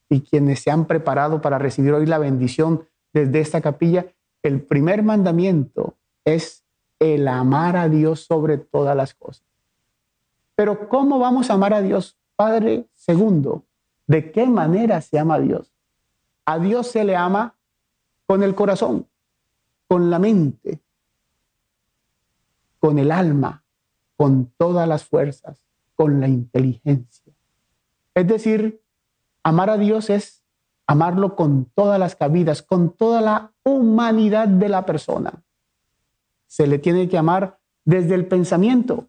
y 0.08 0.20
quienes 0.20 0.60
se 0.60 0.70
han 0.70 0.86
preparado 0.86 1.40
para 1.40 1.58
recibir 1.58 1.92
hoy 1.92 2.06
la 2.06 2.18
bendición 2.18 2.86
desde 3.12 3.40
esta 3.40 3.60
capilla. 3.60 4.06
El 4.42 4.60
primer 4.62 5.02
mandamiento 5.02 5.94
es 6.24 6.64
el 6.98 7.28
amar 7.28 7.76
a 7.76 7.88
Dios 7.88 8.24
sobre 8.24 8.58
todas 8.58 8.96
las 8.96 9.14
cosas. 9.14 9.44
Pero 10.54 10.88
¿cómo 10.88 11.18
vamos 11.18 11.50
a 11.50 11.54
amar 11.54 11.74
a 11.74 11.82
Dios? 11.82 12.16
Padre, 12.36 12.86
segundo, 12.94 13.64
¿De 14.06 14.32
qué 14.32 14.46
manera 14.46 15.00
se 15.00 15.18
ama 15.18 15.36
a 15.36 15.40
Dios? 15.40 15.72
A 16.44 16.58
Dios 16.58 16.88
se 16.88 17.04
le 17.04 17.16
ama 17.16 17.54
con 18.26 18.42
el 18.42 18.54
corazón, 18.54 19.06
con 19.92 20.08
la 20.08 20.18
mente, 20.18 20.80
con 22.78 22.98
el 22.98 23.12
alma, 23.12 23.62
con 24.16 24.46
todas 24.56 24.88
las 24.88 25.04
fuerzas, 25.04 25.66
con 25.94 26.18
la 26.18 26.28
inteligencia. 26.28 27.34
Es 28.14 28.26
decir, 28.26 28.80
amar 29.42 29.68
a 29.68 29.76
Dios 29.76 30.08
es 30.08 30.44
amarlo 30.86 31.36
con 31.36 31.66
todas 31.74 32.00
las 32.00 32.16
cabidas, 32.16 32.62
con 32.62 32.96
toda 32.96 33.20
la 33.20 33.52
humanidad 33.64 34.48
de 34.48 34.70
la 34.70 34.86
persona. 34.86 35.42
Se 36.46 36.66
le 36.66 36.78
tiene 36.78 37.06
que 37.10 37.18
amar 37.18 37.58
desde 37.84 38.14
el 38.14 38.26
pensamiento, 38.26 39.08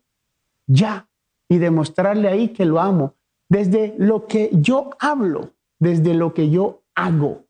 ya, 0.68 1.08
y 1.48 1.60
demostrarle 1.60 2.28
ahí 2.28 2.50
que 2.50 2.66
lo 2.66 2.82
amo, 2.82 3.14
desde 3.48 3.96
lo 3.98 4.28
que 4.28 4.50
yo 4.52 4.90
hablo, 5.00 5.52
desde 5.80 6.14
lo 6.14 6.34
que 6.34 6.50
yo 6.50 6.82
hago, 6.94 7.46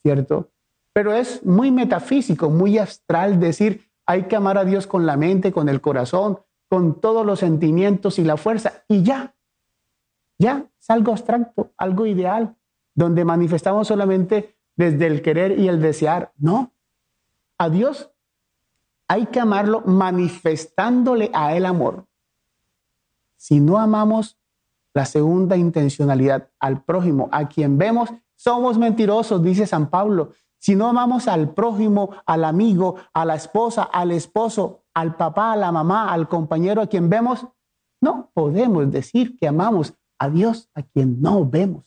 ¿cierto? 0.00 0.48
Pero 0.96 1.12
es 1.12 1.44
muy 1.44 1.70
metafísico, 1.70 2.48
muy 2.48 2.78
astral 2.78 3.38
decir, 3.38 3.86
hay 4.06 4.22
que 4.28 4.36
amar 4.36 4.56
a 4.56 4.64
Dios 4.64 4.86
con 4.86 5.04
la 5.04 5.18
mente, 5.18 5.52
con 5.52 5.68
el 5.68 5.82
corazón, 5.82 6.38
con 6.70 7.02
todos 7.02 7.26
los 7.26 7.40
sentimientos 7.40 8.18
y 8.18 8.24
la 8.24 8.38
fuerza, 8.38 8.82
y 8.88 9.02
ya, 9.02 9.34
ya, 10.38 10.70
es 10.80 10.88
algo 10.88 11.12
abstracto, 11.12 11.70
algo 11.76 12.06
ideal, 12.06 12.56
donde 12.94 13.26
manifestamos 13.26 13.88
solamente 13.88 14.56
desde 14.74 15.06
el 15.06 15.20
querer 15.20 15.58
y 15.58 15.68
el 15.68 15.82
desear. 15.82 16.32
No, 16.38 16.72
a 17.58 17.68
Dios 17.68 18.10
hay 19.06 19.26
que 19.26 19.40
amarlo 19.40 19.82
manifestándole 19.82 21.30
a 21.34 21.54
Él 21.54 21.66
amor. 21.66 22.06
Si 23.36 23.60
no 23.60 23.76
amamos 23.76 24.38
la 24.94 25.04
segunda 25.04 25.58
intencionalidad 25.58 26.48
al 26.58 26.82
prójimo, 26.82 27.28
a 27.32 27.48
quien 27.48 27.76
vemos, 27.76 28.08
somos 28.34 28.78
mentirosos, 28.78 29.42
dice 29.42 29.66
San 29.66 29.90
Pablo. 29.90 30.32
Si 30.58 30.74
no 30.74 30.88
amamos 30.88 31.28
al 31.28 31.52
prójimo, 31.54 32.10
al 32.24 32.44
amigo, 32.44 32.96
a 33.12 33.24
la 33.24 33.34
esposa, 33.34 33.84
al 33.84 34.10
esposo, 34.12 34.82
al 34.94 35.16
papá, 35.16 35.52
a 35.52 35.56
la 35.56 35.70
mamá, 35.70 36.12
al 36.12 36.28
compañero 36.28 36.82
a 36.82 36.86
quien 36.86 37.08
vemos, 37.08 37.46
no 38.00 38.30
podemos 38.34 38.90
decir 38.90 39.38
que 39.38 39.48
amamos 39.48 39.94
a 40.18 40.30
Dios 40.30 40.68
a 40.74 40.82
quien 40.82 41.20
no 41.20 41.48
vemos. 41.48 41.84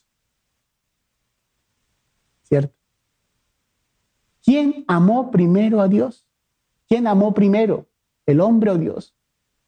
¿Cierto? 2.43 2.75
¿Quién 4.43 4.85
amó 4.87 5.29
primero 5.31 5.81
a 5.81 5.87
Dios? 5.87 6.25
¿Quién 6.87 7.05
amó 7.07 7.33
primero? 7.33 7.85
¿El 8.25 8.41
hombre 8.41 8.71
o 8.71 8.77
Dios? 8.77 9.15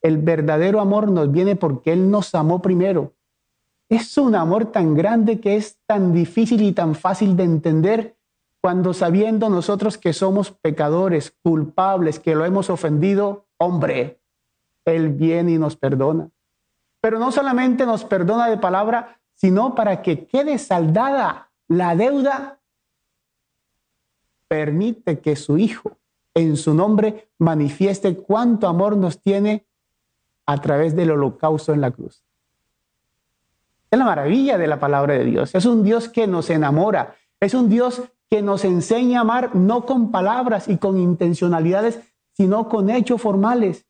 El 0.01 0.17
verdadero 0.17 0.79
amor 0.79 1.09
nos 1.09 1.31
viene 1.31 1.55
porque 1.55 1.93
Él 1.93 2.09
nos 2.09 2.33
amó 2.33 2.61
primero. 2.61 3.13
Es 3.89 4.17
un 4.17 4.35
amor 4.35 4.71
tan 4.71 4.95
grande 4.95 5.39
que 5.39 5.55
es 5.55 5.77
tan 5.85 6.13
difícil 6.13 6.61
y 6.61 6.71
tan 6.71 6.95
fácil 6.95 7.35
de 7.35 7.43
entender 7.43 8.17
cuando 8.61 8.93
sabiendo 8.93 9.49
nosotros 9.49 9.97
que 9.97 10.13
somos 10.13 10.51
pecadores, 10.51 11.33
culpables, 11.41 12.19
que 12.19 12.35
lo 12.35 12.45
hemos 12.45 12.69
ofendido, 12.69 13.47
hombre, 13.57 14.19
Él 14.85 15.09
viene 15.09 15.53
y 15.53 15.57
nos 15.57 15.75
perdona. 15.75 16.29
Pero 17.01 17.17
no 17.17 17.31
solamente 17.31 17.87
nos 17.87 18.05
perdona 18.05 18.47
de 18.47 18.57
palabra, 18.57 19.19
sino 19.33 19.73
para 19.73 20.03
que 20.03 20.27
quede 20.27 20.59
saldada 20.59 21.49
la 21.67 21.95
deuda, 21.95 22.59
permite 24.47 25.19
que 25.19 25.35
su 25.35 25.57
Hijo 25.57 25.97
en 26.35 26.55
su 26.55 26.73
nombre 26.73 27.29
manifieste 27.39 28.15
cuánto 28.15 28.67
amor 28.67 28.95
nos 28.95 29.19
tiene 29.21 29.65
a 30.45 30.57
través 30.61 30.95
del 30.95 31.11
holocausto 31.11 31.73
en 31.73 31.81
la 31.81 31.91
cruz. 31.91 32.23
Es 33.89 33.99
la 33.99 34.05
maravilla 34.05 34.57
de 34.57 34.67
la 34.67 34.79
palabra 34.79 35.15
de 35.15 35.25
Dios. 35.25 35.55
Es 35.55 35.65
un 35.65 35.83
Dios 35.83 36.07
que 36.07 36.27
nos 36.27 36.49
enamora. 36.49 37.15
Es 37.39 37.53
un 37.53 37.69
Dios 37.69 38.01
que 38.31 38.41
nos 38.41 38.63
enseña 38.63 39.19
a 39.19 39.21
amar 39.21 39.55
no 39.55 39.85
con 39.85 40.09
palabras 40.09 40.69
y 40.69 40.77
con 40.77 40.97
intencionalidades, 40.97 41.99
sino 42.31 42.69
con 42.69 42.89
hechos 42.89 43.21
formales. 43.21 43.85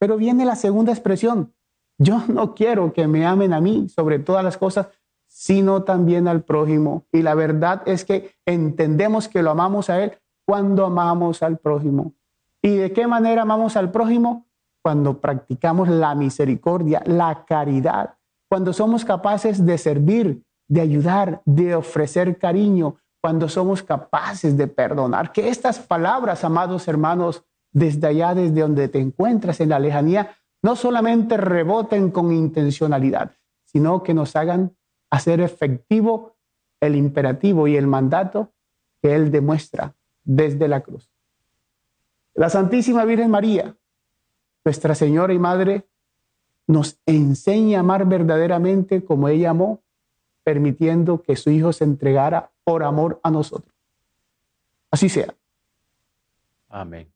Pero 0.00 0.16
viene 0.16 0.44
la 0.44 0.56
segunda 0.56 0.90
expresión. 0.90 1.54
Yo 1.96 2.22
no 2.28 2.56
quiero 2.56 2.92
que 2.92 3.06
me 3.06 3.24
amen 3.24 3.52
a 3.52 3.60
mí 3.60 3.88
sobre 3.88 4.18
todas 4.18 4.42
las 4.42 4.58
cosas, 4.58 4.88
sino 5.28 5.84
también 5.84 6.26
al 6.26 6.42
prójimo. 6.42 7.04
Y 7.12 7.22
la 7.22 7.34
verdad 7.34 7.82
es 7.86 8.04
que 8.04 8.32
entendemos 8.44 9.28
que 9.28 9.42
lo 9.42 9.52
amamos 9.52 9.90
a 9.90 10.02
Él 10.02 10.12
cuando 10.44 10.84
amamos 10.84 11.44
al 11.44 11.58
prójimo. 11.58 12.14
¿Y 12.60 12.74
de 12.74 12.92
qué 12.92 13.06
manera 13.06 13.42
amamos 13.42 13.76
al 13.76 13.92
prójimo? 13.92 14.46
Cuando 14.82 15.20
practicamos 15.20 15.88
la 15.88 16.16
misericordia, 16.16 17.00
la 17.06 17.44
caridad, 17.44 18.14
cuando 18.48 18.72
somos 18.72 19.04
capaces 19.04 19.64
de 19.64 19.78
servir, 19.78 20.42
de 20.66 20.80
ayudar, 20.80 21.42
de 21.44 21.76
ofrecer 21.76 22.38
cariño, 22.38 22.96
cuando 23.28 23.46
somos 23.46 23.82
capaces 23.82 24.56
de 24.56 24.68
perdonar. 24.68 25.32
Que 25.32 25.50
estas 25.50 25.78
palabras, 25.78 26.44
amados 26.44 26.88
hermanos, 26.88 27.44
desde 27.70 28.06
allá, 28.06 28.34
desde 28.34 28.62
donde 28.62 28.88
te 28.88 29.00
encuentras 29.00 29.60
en 29.60 29.68
la 29.68 29.78
lejanía, 29.78 30.34
no 30.62 30.76
solamente 30.76 31.36
reboten 31.36 32.10
con 32.10 32.32
intencionalidad, 32.32 33.32
sino 33.66 34.02
que 34.02 34.14
nos 34.14 34.34
hagan 34.34 34.74
hacer 35.10 35.42
efectivo 35.42 36.36
el 36.80 36.96
imperativo 36.96 37.68
y 37.68 37.76
el 37.76 37.86
mandato 37.86 38.54
que 39.02 39.14
Él 39.14 39.30
demuestra 39.30 39.94
desde 40.24 40.66
la 40.66 40.80
cruz. 40.80 41.12
La 42.32 42.48
Santísima 42.48 43.04
Virgen 43.04 43.30
María, 43.30 43.76
nuestra 44.64 44.94
Señora 44.94 45.34
y 45.34 45.38
Madre, 45.38 45.86
nos 46.66 46.98
enseña 47.04 47.76
a 47.76 47.80
amar 47.80 48.06
verdaderamente 48.06 49.04
como 49.04 49.28
ella 49.28 49.50
amó, 49.50 49.82
permitiendo 50.48 51.20
que 51.20 51.36
su 51.36 51.50
Hijo 51.50 51.74
se 51.74 51.84
entregara 51.84 52.50
por 52.64 52.82
amor 52.82 53.20
a 53.22 53.30
nosotros. 53.30 53.70
Así 54.90 55.10
sea. 55.10 55.34
Amén. 56.70 57.12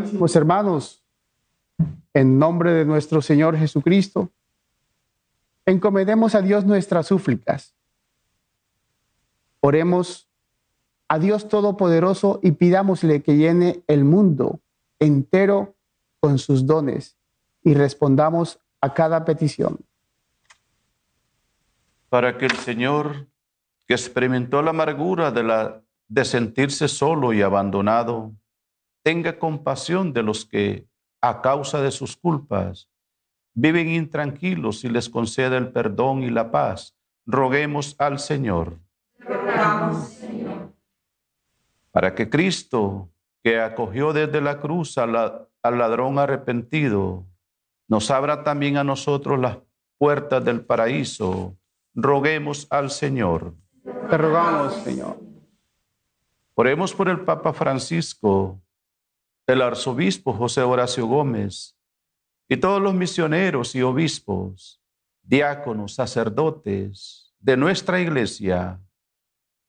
Amarísimos 0.00 0.34
hermanos, 0.34 1.02
en 2.14 2.38
nombre 2.38 2.72
de 2.72 2.86
nuestro 2.86 3.20
Señor 3.20 3.58
Jesucristo, 3.58 4.30
encomendemos 5.66 6.34
a 6.34 6.40
Dios 6.40 6.64
nuestras 6.64 7.06
súplicas. 7.06 7.74
Oremos 9.60 10.26
a 11.06 11.18
Dios 11.18 11.48
Todopoderoso 11.48 12.40
y 12.42 12.52
pidámosle 12.52 13.22
que 13.22 13.36
llene 13.36 13.82
el 13.88 14.04
mundo 14.04 14.60
entero 14.98 15.74
con 16.18 16.38
sus 16.38 16.64
dones 16.64 17.18
y 17.62 17.74
respondamos 17.74 18.58
a 18.80 18.94
cada 18.94 19.26
petición. 19.26 19.80
Para 22.08 22.38
que 22.38 22.46
el 22.46 22.56
Señor, 22.56 23.26
que 23.86 23.92
experimentó 23.92 24.62
la 24.62 24.70
amargura 24.70 25.30
de, 25.30 25.42
la, 25.42 25.82
de 26.08 26.24
sentirse 26.24 26.88
solo 26.88 27.34
y 27.34 27.42
abandonado, 27.42 28.32
tenga 29.02 29.38
compasión 29.38 30.12
de 30.12 30.22
los 30.22 30.44
que, 30.44 30.86
a 31.20 31.42
causa 31.42 31.80
de 31.82 31.90
sus 31.90 32.16
culpas, 32.16 32.88
viven 33.54 33.88
intranquilos 33.88 34.84
y 34.84 34.88
les 34.88 35.08
conceda 35.08 35.56
el 35.56 35.72
perdón 35.72 36.22
y 36.22 36.30
la 36.30 36.50
paz. 36.50 36.96
Roguemos 37.26 37.94
al 37.98 38.18
Señor. 38.18 38.78
Señor. 40.08 40.72
Para 41.90 42.14
que 42.14 42.30
Cristo, 42.30 43.10
que 43.42 43.60
acogió 43.60 44.12
desde 44.12 44.40
la 44.40 44.60
cruz 44.60 44.96
al 44.98 45.12
ladrón 45.62 46.18
arrepentido, 46.18 47.26
nos 47.88 48.10
abra 48.10 48.44
también 48.44 48.76
a 48.76 48.84
nosotros 48.84 49.38
las 49.38 49.58
puertas 49.98 50.44
del 50.44 50.64
paraíso. 50.64 51.56
Roguemos 51.94 52.66
al 52.70 52.90
Señor. 52.90 53.54
Te 53.82 54.16
rogamos, 54.16 54.74
Señor. 54.76 55.18
Oremos 56.54 56.94
por 56.94 57.08
el 57.08 57.20
Papa 57.20 57.52
Francisco, 57.52 58.60
el 59.50 59.62
arzobispo 59.62 60.32
José 60.32 60.62
Horacio 60.62 61.06
Gómez 61.06 61.76
y 62.48 62.56
todos 62.56 62.80
los 62.80 62.94
misioneros 62.94 63.74
y 63.74 63.82
obispos, 63.82 64.80
diáconos, 65.22 65.94
sacerdotes 65.94 67.34
de 67.38 67.56
nuestra 67.56 68.00
iglesia, 68.00 68.80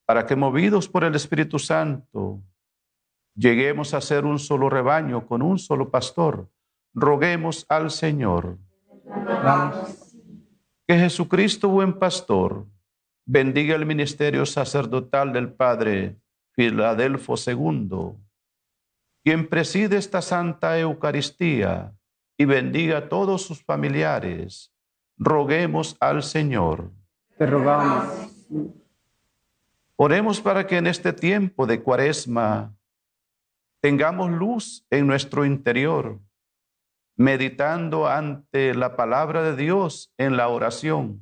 para 0.06 0.26
que 0.26 0.36
movidos 0.36 0.88
por 0.88 1.04
el 1.04 1.16
Espíritu 1.16 1.58
Santo 1.58 2.42
lleguemos 3.36 3.94
a 3.94 4.02
ser 4.02 4.26
un 4.26 4.40
solo 4.40 4.70
rebaño 4.70 5.26
con 5.26 5.42
un 5.42 5.58
solo 5.58 5.90
pastor. 5.90 6.50
Roguemos 6.94 7.66
al 7.70 7.92
Señor. 7.92 8.58
Que 10.88 10.98
Jesucristo, 10.98 11.70
buen 11.70 11.98
pastor, 11.98 12.68
bendiga 13.26 13.76
el 13.76 13.86
ministerio 13.86 14.46
sacerdotal 14.46 15.32
del 15.32 15.54
Padre 15.54 16.20
Filadelfo 16.56 17.36
II 17.36 18.18
quien 19.24 19.48
preside 19.48 19.98
esta 19.98 20.22
Santa 20.22 20.80
Eucaristía 20.80 21.94
y 22.38 22.46
bendiga 22.46 22.98
a 22.98 23.10
todos 23.10 23.44
sus 23.44 23.64
familiares, 23.64 24.74
roguemos 25.18 25.96
al 26.00 26.24
Señor. 26.24 26.92
Te 27.38 27.46
rogamos. 27.46 28.08
Oremos 29.96 30.42
para 30.42 30.66
que 30.66 30.78
en 30.78 30.88
este 30.88 31.14
tiempo 31.14 31.68
de 31.68 31.84
cuaresma 31.84 32.74
tengamos 33.82 34.32
luz 34.32 34.86
en 34.90 35.06
nuestro 35.06 35.46
interior, 35.46 36.20
meditando 37.16 38.08
ante 38.08 38.74
la 38.74 38.96
palabra 38.96 39.44
de 39.44 39.56
Dios 39.56 40.12
en 40.18 40.38
la 40.38 40.48
oración, 40.48 41.22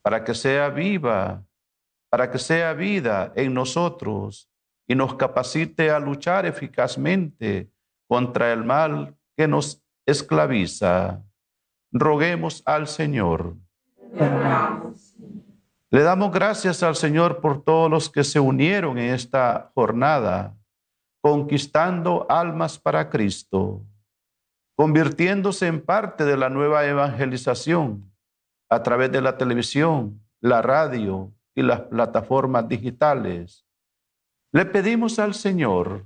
para 0.00 0.24
que 0.24 0.34
sea 0.34 0.70
viva, 0.70 1.44
para 2.08 2.30
que 2.30 2.38
sea 2.38 2.72
vida 2.72 3.32
en 3.36 3.52
nosotros 3.52 4.48
y 4.88 4.94
nos 4.94 5.14
capacite 5.14 5.90
a 5.90 6.00
luchar 6.00 6.46
eficazmente 6.46 7.70
contra 8.08 8.52
el 8.52 8.64
mal 8.64 9.14
que 9.36 9.46
nos 9.46 9.82
esclaviza. 10.06 11.22
Roguemos 11.92 12.62
al 12.64 12.88
Señor. 12.88 13.54
Le 15.90 16.02
damos 16.02 16.32
gracias 16.32 16.82
al 16.82 16.96
Señor 16.96 17.40
por 17.40 17.62
todos 17.62 17.90
los 17.90 18.08
que 18.08 18.24
se 18.24 18.40
unieron 18.40 18.98
en 18.98 19.14
esta 19.14 19.70
jornada, 19.74 20.56
conquistando 21.20 22.26
almas 22.30 22.78
para 22.78 23.10
Cristo, 23.10 23.82
convirtiéndose 24.74 25.66
en 25.66 25.84
parte 25.84 26.24
de 26.24 26.36
la 26.36 26.48
nueva 26.48 26.86
evangelización 26.86 28.10
a 28.70 28.82
través 28.82 29.12
de 29.12 29.20
la 29.20 29.36
televisión, 29.36 30.22
la 30.40 30.62
radio 30.62 31.32
y 31.54 31.62
las 31.62 31.80
plataformas 31.80 32.68
digitales. 32.68 33.67
Le 34.58 34.66
pedimos 34.66 35.20
al 35.20 35.34
Señor 35.34 36.04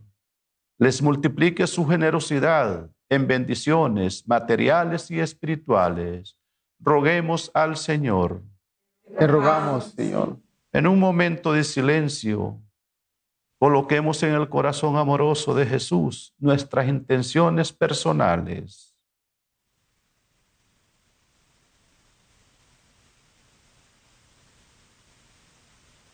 les 0.77 1.01
multiplique 1.01 1.67
su 1.67 1.87
generosidad 1.87 2.91
en 3.09 3.27
bendiciones 3.27 4.29
materiales 4.29 5.11
y 5.11 5.21
espirituales. 5.21 6.37
Roguemos 6.79 7.51
al 7.55 7.79
Señor. 7.79 8.43
Te 9.19 9.27
rogamos, 9.27 9.95
Señor. 9.97 10.37
En 10.71 10.87
un 10.87 10.99
momento 10.99 11.55
de 11.55 11.65
silencio, 11.65 12.61
coloquemos 13.59 14.23
en 14.23 14.35
el 14.35 14.47
corazón 14.51 14.99
amoroso 14.99 15.55
de 15.55 15.65
Jesús 15.65 16.35
nuestras 16.39 16.87
intenciones 16.89 17.73
personales. 17.73 18.95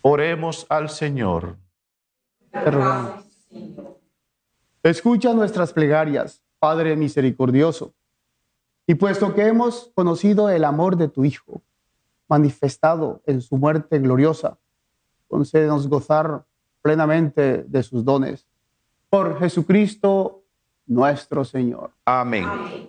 Oremos 0.03 0.67
al 0.69 0.89
Señor. 0.89 1.57
Te 2.65 2.71
rogamos. 2.71 3.25
Escucha 4.83 5.33
nuestras 5.35 5.73
plegarias, 5.73 6.43
Padre 6.59 6.97
misericordioso. 6.97 7.93
Y 8.87 8.95
puesto 8.95 9.35
que 9.35 9.47
hemos 9.47 9.91
conocido 9.95 10.49
el 10.49 10.65
amor 10.65 10.97
de 10.97 11.09
tu 11.09 11.25
Hijo, 11.25 11.63
manifestado 12.29 13.21
en 13.27 13.43
su 13.43 13.57
muerte 13.57 13.99
gloriosa, 13.99 14.59
concédenos 15.29 15.89
gozar 15.89 16.45
plenamente 16.81 17.65
de 17.65 17.83
sus 17.83 18.05
dones. 18.05 18.47
Por 19.11 19.39
Jesucristo 19.39 20.43
nuestro 20.87 21.45
Señor. 21.45 21.91
Amén. 22.05 22.88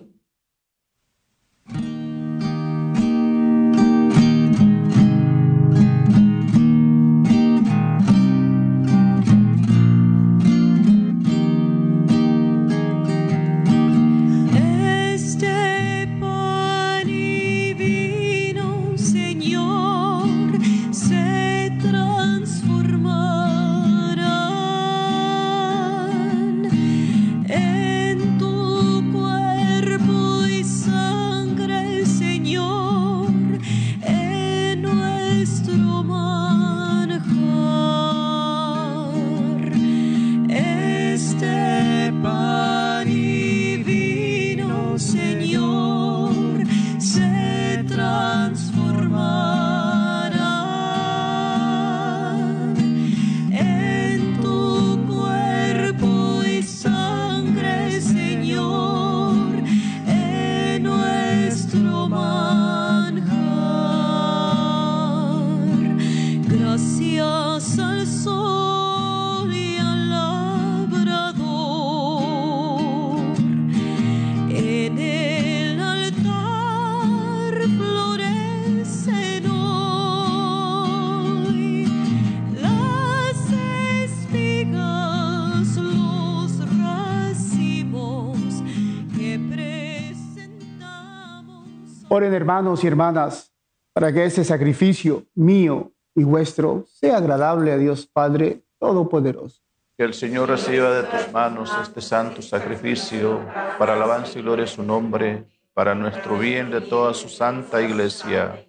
Hermanos 92.50 92.82
y 92.82 92.88
hermanas, 92.88 93.52
para 93.92 94.12
que 94.12 94.24
este 94.24 94.42
sacrificio 94.42 95.24
mío 95.36 95.92
y 96.16 96.24
vuestro 96.24 96.84
sea 96.88 97.18
agradable 97.18 97.70
a 97.70 97.76
Dios 97.76 98.08
Padre 98.12 98.64
Todopoderoso. 98.76 99.62
Que 99.96 100.02
el 100.02 100.14
Señor 100.14 100.48
reciba 100.48 100.90
de 100.90 101.04
tus 101.04 101.32
manos 101.32 101.70
este 101.80 102.00
santo 102.00 102.42
sacrificio 102.42 103.38
para 103.78 103.92
alabanza 103.92 104.36
y 104.36 104.42
gloria 104.42 104.64
de 104.64 104.70
su 104.70 104.82
nombre, 104.82 105.44
para 105.72 105.94
nuestro 105.94 106.40
bien 106.40 106.72
de 106.72 106.80
toda 106.80 107.14
su 107.14 107.28
santa 107.28 107.80
iglesia. 107.80 108.66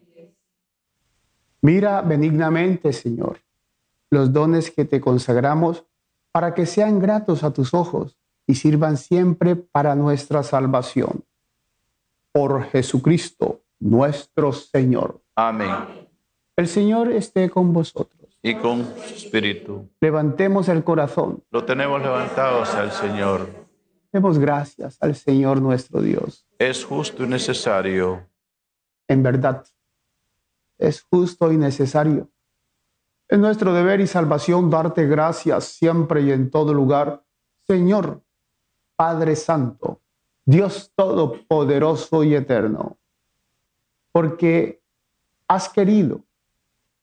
Mira 1.62 2.04
benignamente, 2.04 2.94
Señor, 2.94 3.39
los 4.12 4.32
dones 4.32 4.70
que 4.70 4.86
te 4.86 5.02
consagramos 5.02 5.86
para 6.32 6.54
que 6.54 6.67
sean 6.67 7.00
gratos 7.00 7.44
a 7.44 7.52
tus 7.52 7.74
ojos 7.74 8.15
y 8.46 8.54
sirvan 8.54 8.98
siempre 8.98 9.56
para 9.56 9.96
nuestra 9.96 10.44
salvación. 10.44 11.26
Por 12.32 12.65
Jesucristo, 12.65 13.61
nuestro 13.82 14.54
Señor. 14.54 15.22
Amén. 15.36 16.08
El 16.56 16.67
Señor 16.67 17.12
esté 17.12 17.50
con 17.50 17.74
vosotros. 17.74 18.39
Y 18.44 18.56
con 18.56 18.86
su 18.86 19.15
espíritu. 19.15 19.89
Levantemos 20.00 20.70
el 20.70 20.84
corazón. 20.84 21.44
Lo 21.52 21.65
tenemos 21.65 22.02
levantado 22.02 22.62
hacia 22.62 22.84
el 22.84 22.91
Señor. 22.91 23.48
Demos 24.12 24.39
gracias 24.39 24.98
al 25.02 25.15
Señor 25.15 25.62
nuestro 25.62 26.02
Dios. 26.02 26.46
Es 26.58 26.86
justo 26.86 27.24
y 27.24 27.28
necesario. 27.28 28.28
En 29.08 29.24
verdad, 29.24 29.65
es 30.78 31.02
justo 31.02 31.52
y 31.52 31.58
necesario. 31.58 32.30
Es 33.28 33.39
nuestro 33.39 33.74
deber 33.74 34.02
y 34.02 34.08
salvación 34.08 34.70
darte 34.70 35.08
gracias 35.08 35.65
siempre 35.65 36.22
y 36.22 36.32
en 36.32 36.50
todo 36.50 36.74
lugar. 36.74 37.24
Señor, 37.67 38.22
Padre 38.96 39.36
Santo, 39.36 40.02
Dios 40.46 40.91
Todopoderoso 40.96 42.24
y 42.24 42.36
Eterno, 42.36 42.98
porque 44.12 44.82
has 45.47 45.69
querido 45.69 46.24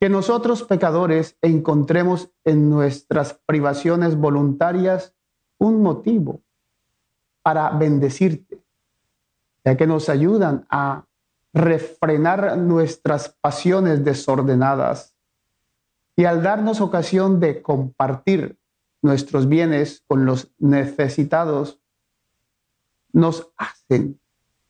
que 0.01 0.09
nosotros 0.09 0.63
pecadores 0.63 1.37
encontremos 1.43 2.31
en 2.45 2.71
nuestras 2.71 3.35
privaciones 3.47 4.17
voluntarias 4.17 5.15
un 5.59 5.83
motivo 5.83 6.41
para 7.43 7.71
bendecirte, 7.71 8.63
ya 9.65 9.77
que 9.77 9.87
nos 9.87 10.09
ayudan 10.09 10.67
a 10.71 11.05
refrenar 11.53 12.57
nuestras 12.59 13.31
pasiones 13.41 14.05
desordenadas. 14.05 15.15
Y 16.15 16.25
al 16.25 16.43
darnos 16.43 16.81
ocasión 16.81 17.41
de 17.41 17.63
compartir 17.63 18.59
nuestros 19.03 19.49
bienes 19.49 20.05
con 20.07 20.27
los 20.27 20.53
necesitados, 20.59 21.81
nos 23.13 23.51
hacen 23.57 24.21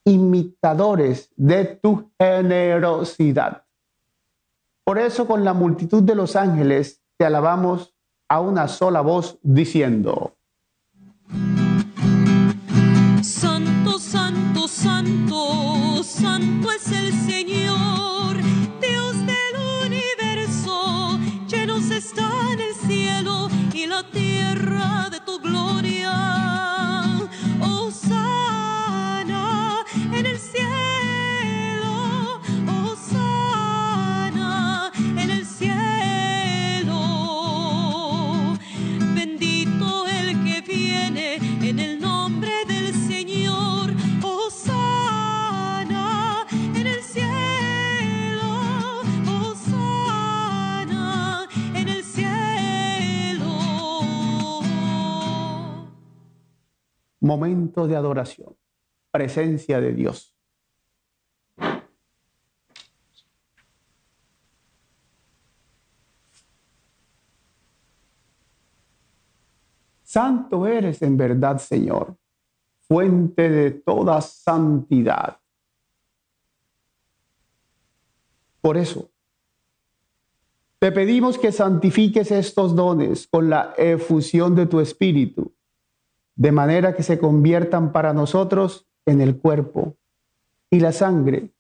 imitadores 0.09 1.31
de 1.37 1.65
tu 1.65 2.11
generosidad. 2.19 3.65
Por 4.85 4.99
eso 4.99 5.27
con 5.27 5.45
la 5.45 5.53
multitud 5.53 6.03
de 6.03 6.15
los 6.15 6.35
ángeles 6.35 7.03
te 7.19 7.27
alabamos 7.27 7.95
a 8.29 8.41
una 8.41 8.69
sola 8.69 9.03
voz 9.03 9.39
diciendo, 9.43 10.35
Santo, 13.23 13.99
santo, 13.99 14.67
santo, 14.67 16.03
santo 16.03 16.73
es 16.73 16.91
el 16.93 17.13
Señor, 17.13 18.37
Dios 18.81 19.15
del 19.27 19.87
universo, 19.87 21.19
llenos 21.49 21.91
están 21.91 22.59
el 22.59 22.75
cielo 22.75 23.49
y 23.75 23.87
la 23.87 24.03
tierra 24.11 25.09
de 25.11 25.21
tu 25.21 25.39
gloria. 25.41 26.78
momentos 57.29 57.89
de 57.91 57.95
adoración, 57.95 58.57
presencia 59.11 59.81
de 59.83 59.93
Dios. 59.93 60.35
Santo 70.03 70.67
eres 70.67 71.03
en 71.03 71.19
verdad, 71.19 71.59
Señor, 71.59 72.17
fuente 72.81 73.51
de 73.51 73.73
toda 73.73 74.23
santidad. 74.23 75.39
Por 78.63 78.79
eso, 78.79 79.11
te 80.79 80.91
pedimos 80.93 81.37
que 81.37 81.53
santifiques 81.53 82.31
estos 82.31 82.75
dones 82.75 83.27
con 83.27 83.51
la 83.51 83.75
efusión 83.77 84.55
de 84.55 84.65
tu 84.65 84.81
Espíritu 84.81 85.58
de 86.39 86.53
manera 86.53 86.95
que 86.95 87.03
se 87.03 87.19
conviertan 87.19 87.91
para 87.91 88.15
nosotros 88.15 88.87
en 89.07 89.21
el 89.21 89.37
cuerpo 89.37 89.97
y 90.71 90.79
la 90.79 90.93
sangre 90.93 91.51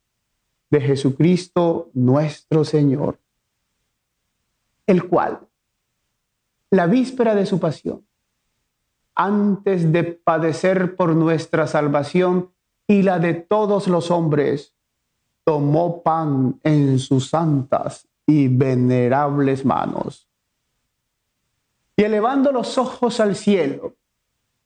de 0.71 0.81
Jesucristo 0.81 1.91
nuestro 1.95 2.65
Señor, 2.65 3.19
el 4.87 5.09
cual, 5.09 5.41
la 6.71 6.87
víspera 6.87 7.35
de 7.35 7.45
su 7.45 7.59
pasión, 7.59 8.07
antes 9.17 9.91
de 9.93 10.05
padecer 10.05 10.95
por 10.95 11.17
nuestra 11.17 11.67
salvación 11.67 12.53
y 12.87 13.03
la 13.03 13.19
de 13.19 13.35
todos 13.35 13.89
los 13.89 14.13
hombres, 14.13 14.75
tomó 15.43 16.03
pan 16.05 16.61
en 16.63 17.01
sus 17.01 17.31
santas 17.31 18.07
y 18.27 18.47
venerables 18.47 19.65
manos. 19.65 20.29
Y 21.97 22.05
elevando 22.05 22.53
los 22.53 22.79
ojos 22.79 23.19
al 23.19 23.35
cielo, 23.35 23.98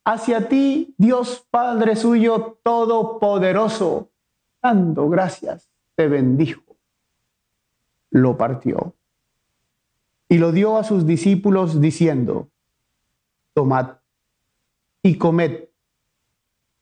hacia 0.04 0.48
ti, 0.48 0.94
Dios 0.98 1.46
Padre 1.50 1.96
suyo 1.96 2.58
todopoderoso, 2.62 4.10
dando 4.62 5.08
gracias, 5.08 5.68
te 5.94 6.08
bendijo. 6.08 6.62
Lo 8.10 8.36
partió 8.36 8.94
y 10.28 10.38
lo 10.38 10.50
dio 10.50 10.78
a 10.78 10.84
sus 10.84 11.06
discípulos 11.06 11.80
diciendo, 11.80 12.48
tomad 13.52 13.98
y 15.02 15.18
comed 15.18 15.64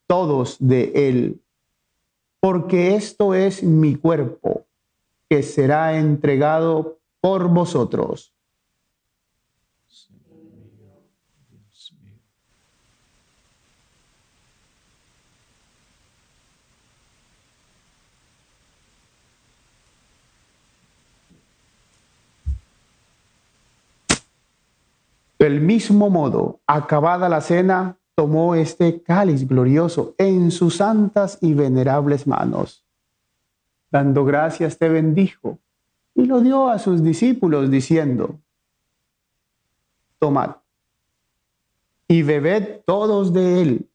todos 0.07 0.57
de 0.61 0.93
él, 1.09 1.43
porque 2.39 2.95
esto 2.95 3.35
es 3.35 3.63
mi 3.63 3.97
cuerpo 3.97 4.67
que 5.29 5.43
será 5.43 5.97
entregado 5.97 6.99
por 7.21 7.49
vosotros. 7.49 8.33
Del 25.41 25.63
mismo 25.63 26.11
modo, 26.11 26.61
acabada 26.67 27.31
la 27.31 27.41
cena, 27.41 27.97
tomó 28.15 28.55
este 28.55 29.03
cáliz 29.03 29.49
glorioso 29.49 30.15
en 30.19 30.51
sus 30.51 30.77
santas 30.77 31.39
y 31.41 31.55
venerables 31.55 32.27
manos. 32.27 32.85
Dando 33.91 34.27
gracias, 34.27 34.77
te 34.77 34.91
bendijo 34.91 35.59
y 36.15 36.27
lo 36.27 36.43
dio 36.43 36.69
a 36.69 36.79
sus 36.79 37.03
discípulos 37.03 37.71
diciendo, 37.71 38.39
tomad 40.19 40.57
y 42.07 42.23
bebed 42.23 42.83
todos 42.85 43.33
de 43.33 43.63
él, 43.63 43.91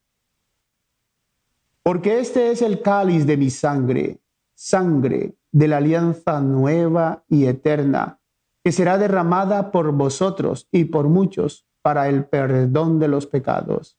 porque 1.84 2.18
este 2.18 2.50
es 2.50 2.60
el 2.60 2.82
cáliz 2.82 3.24
de 3.24 3.36
mi 3.36 3.50
sangre, 3.50 4.18
sangre 4.56 5.36
de 5.52 5.68
la 5.68 5.76
alianza 5.76 6.40
nueva 6.40 7.22
y 7.28 7.46
eterna, 7.46 8.18
que 8.66 8.72
será 8.72 8.98
derramada 8.98 9.70
por 9.70 9.92
vosotros 9.92 10.66
y 10.72 10.86
por 10.86 11.08
muchos 11.08 11.68
para 11.82 12.08
el 12.08 12.26
perdón 12.26 12.98
de 12.98 13.06
los 13.06 13.28
pecados. 13.28 13.96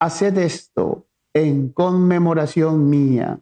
Haced 0.00 0.36
esto 0.38 1.06
en 1.32 1.68
conmemoración 1.68 2.90
mía. 2.90 3.38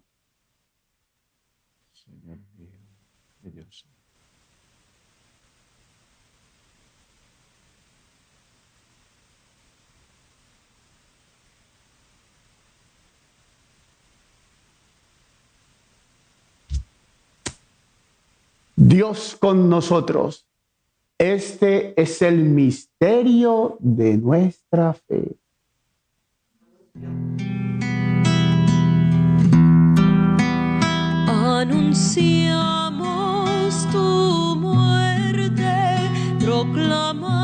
Dios 18.86 19.34
con 19.40 19.70
nosotros. 19.70 20.46
Este 21.16 21.98
es 22.00 22.20
el 22.20 22.44
misterio 22.44 23.78
de 23.80 24.18
nuestra 24.18 24.92
fe. 24.92 25.38
Anunciamos 31.26 32.30
tu 33.90 34.56
muerte, 34.56 36.10
proclamamos 36.44 37.43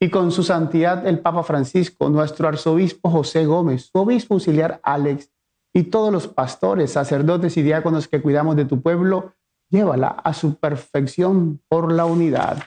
Y 0.00 0.10
con 0.10 0.32
su 0.32 0.42
santidad 0.42 1.06
el 1.06 1.20
Papa 1.20 1.42
Francisco, 1.42 2.08
nuestro 2.08 2.48
arzobispo 2.48 3.10
José 3.10 3.46
Gómez, 3.46 3.90
su 3.92 3.98
obispo 3.98 4.34
auxiliar 4.34 4.80
Alex 4.82 5.30
y 5.72 5.84
todos 5.84 6.12
los 6.12 6.28
pastores, 6.28 6.92
sacerdotes 6.92 7.56
y 7.56 7.62
diáconos 7.62 8.08
que 8.08 8.20
cuidamos 8.20 8.56
de 8.56 8.64
tu 8.64 8.80
pueblo, 8.80 9.34
llévala 9.70 10.08
a 10.08 10.34
su 10.34 10.56
perfección 10.56 11.60
por 11.68 11.92
la 11.92 12.04
unidad. 12.04 12.58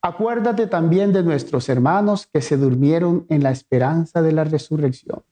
Acuérdate 0.00 0.66
también 0.66 1.12
de 1.12 1.22
nuestros 1.22 1.68
hermanos 1.68 2.26
que 2.26 2.40
se 2.40 2.56
durmieron 2.56 3.24
en 3.28 3.44
la 3.44 3.52
esperanza 3.52 4.20
de 4.20 4.32
la 4.32 4.42
resurrección 4.42 5.22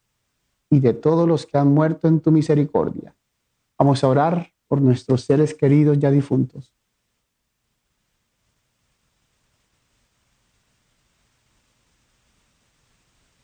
y 0.71 0.79
de 0.79 0.95
todos 0.95 1.27
los 1.27 1.45
que 1.45 1.59
han 1.59 1.75
muerto 1.75 2.07
en 2.07 2.21
tu 2.21 2.31
misericordia. 2.31 3.17
Vamos 3.77 4.05
a 4.05 4.09
orar 4.09 4.53
por 4.69 4.81
nuestros 4.81 5.25
seres 5.25 5.55
queridos 5.55 5.99
ya 5.99 6.13
difuntos. 6.13 6.73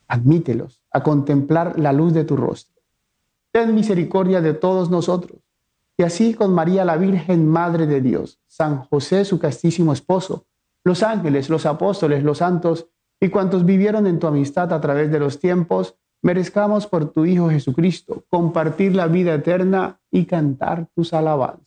Admítelos 0.09 0.81
a 0.91 1.03
contemplar 1.03 1.79
la 1.79 1.93
luz 1.93 2.13
de 2.13 2.25
tu 2.25 2.37
rostro. 2.37 2.81
Ten 3.51 3.75
misericordia 3.75 4.41
de 4.41 4.55
todos 4.55 4.91
nosotros. 4.91 5.41
Y 5.99 6.03
así 6.03 6.35
con 6.35 6.53
María 6.53 6.85
la 6.85 6.97
Virgen, 6.97 7.49
Madre 7.49 7.87
de 7.87 8.01
Dios, 8.01 8.39
San 8.47 8.83
José, 8.83 9.25
su 9.25 9.39
castísimo 9.39 9.93
esposo, 9.93 10.45
los 10.85 11.03
ángeles, 11.03 11.49
los 11.49 11.65
apóstoles, 11.65 12.23
los 12.23 12.39
santos 12.39 12.87
y 13.19 13.31
cuantos 13.31 13.65
vivieron 13.65 14.07
en 14.07 14.19
tu 14.19 14.27
amistad 14.27 14.73
a 14.73 14.81
través 14.81 15.11
de 15.11 15.19
los 15.19 15.41
tiempos, 15.41 15.97
merezcamos 16.23 16.87
por 16.87 17.11
tu 17.13 17.25
Hijo 17.25 17.49
Jesucristo 17.49 18.25
compartir 18.29 18.95
la 18.95 19.07
vida 19.07 19.35
eterna 19.35 19.99
y 20.11 20.27
cantar 20.27 20.87
tus 20.95 21.15
alabanzas. 21.15 21.67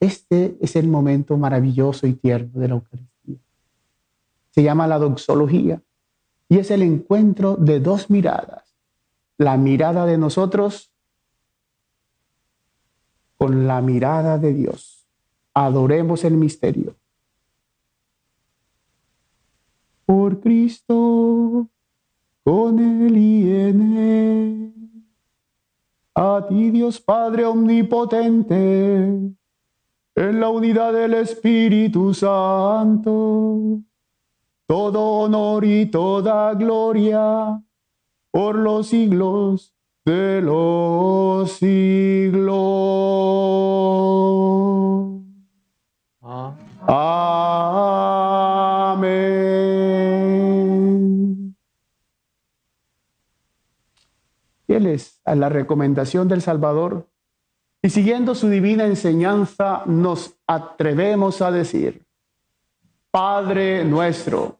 Este 0.00 0.56
es 0.60 0.76
el 0.76 0.88
momento 0.88 1.36
maravilloso 1.36 2.06
y 2.06 2.14
tierno 2.14 2.58
de 2.58 2.68
la 2.68 2.74
Eucaristía. 2.74 3.36
Se 4.50 4.62
llama 4.62 4.86
la 4.86 4.98
doxología 4.98 5.80
y 6.50 6.58
es 6.58 6.70
el 6.72 6.82
encuentro 6.82 7.56
de 7.56 7.78
dos 7.78 8.10
miradas. 8.10 8.74
La 9.38 9.56
mirada 9.56 10.04
de 10.04 10.18
nosotros 10.18 10.90
con 13.38 13.68
la 13.68 13.80
mirada 13.80 14.36
de 14.36 14.52
Dios. 14.52 15.06
Adoremos 15.54 16.24
el 16.24 16.34
misterio. 16.34 16.96
Por 20.04 20.40
Cristo, 20.40 21.68
con 22.42 22.78
Él 22.80 23.16
y 23.16 23.50
en. 23.52 25.00
A 26.16 26.46
ti 26.48 26.72
Dios 26.72 27.00
Padre 27.00 27.44
Omnipotente, 27.44 29.04
en 29.04 30.40
la 30.40 30.48
unidad 30.48 30.92
del 30.92 31.14
Espíritu 31.14 32.12
Santo 32.12 33.84
todo 34.70 35.02
honor 35.22 35.64
y 35.64 35.86
toda 35.86 36.54
gloria 36.54 37.60
por 38.30 38.54
los 38.54 38.86
siglos 38.86 39.74
de 40.04 40.40
los 40.40 41.50
siglos. 41.50 42.52
Amén. 46.22 47.16
Fieles 54.68 55.20
a 55.24 55.34
la 55.34 55.48
recomendación 55.48 56.28
del 56.28 56.42
Salvador 56.42 57.08
y 57.82 57.90
siguiendo 57.90 58.36
su 58.36 58.48
divina 58.48 58.86
enseñanza, 58.86 59.82
nos 59.86 60.36
atrevemos 60.46 61.42
a 61.42 61.50
decir, 61.50 62.06
Padre 63.10 63.84
nuestro, 63.84 64.59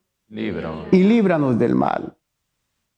y 0.91 1.03
líbranos 1.03 1.59
del 1.59 1.75
mal. 1.75 2.15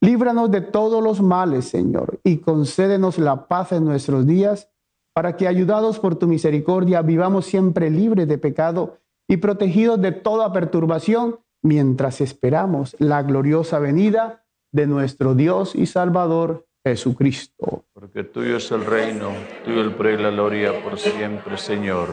Líbranos 0.01 0.51
de 0.51 0.61
todos 0.61 1.03
los 1.03 1.21
males, 1.21 1.65
Señor, 1.65 2.19
y 2.23 2.37
concédenos 2.37 3.17
la 3.17 3.47
paz 3.47 3.71
en 3.71 3.85
nuestros 3.85 4.27
días, 4.27 4.69
para 5.13 5.35
que, 5.37 5.47
ayudados 5.47 5.99
por 5.99 6.15
tu 6.15 6.27
misericordia, 6.27 7.01
vivamos 7.01 7.45
siempre 7.45 7.89
libres 7.89 8.27
de 8.27 8.37
pecado 8.37 8.97
y 9.27 9.37
protegidos 9.37 10.01
de 10.01 10.11
toda 10.11 10.51
perturbación, 10.51 11.39
mientras 11.61 12.19
esperamos 12.21 12.95
la 12.99 13.23
gloriosa 13.23 13.79
venida 13.79 14.43
de 14.71 14.87
nuestro 14.87 15.33
Dios 15.33 15.75
y 15.75 15.85
Salvador 15.85 16.67
Jesucristo. 16.83 17.85
Porque 17.93 18.23
tuyo 18.23 18.57
es 18.57 18.71
el 18.71 18.85
reino, 18.85 19.29
tuyo 19.63 19.81
el 19.81 19.95
pre 19.95 20.15
y 20.15 20.17
la 20.17 20.31
gloria 20.31 20.83
por 20.83 20.99
siempre, 20.99 21.57
Señor. 21.57 22.09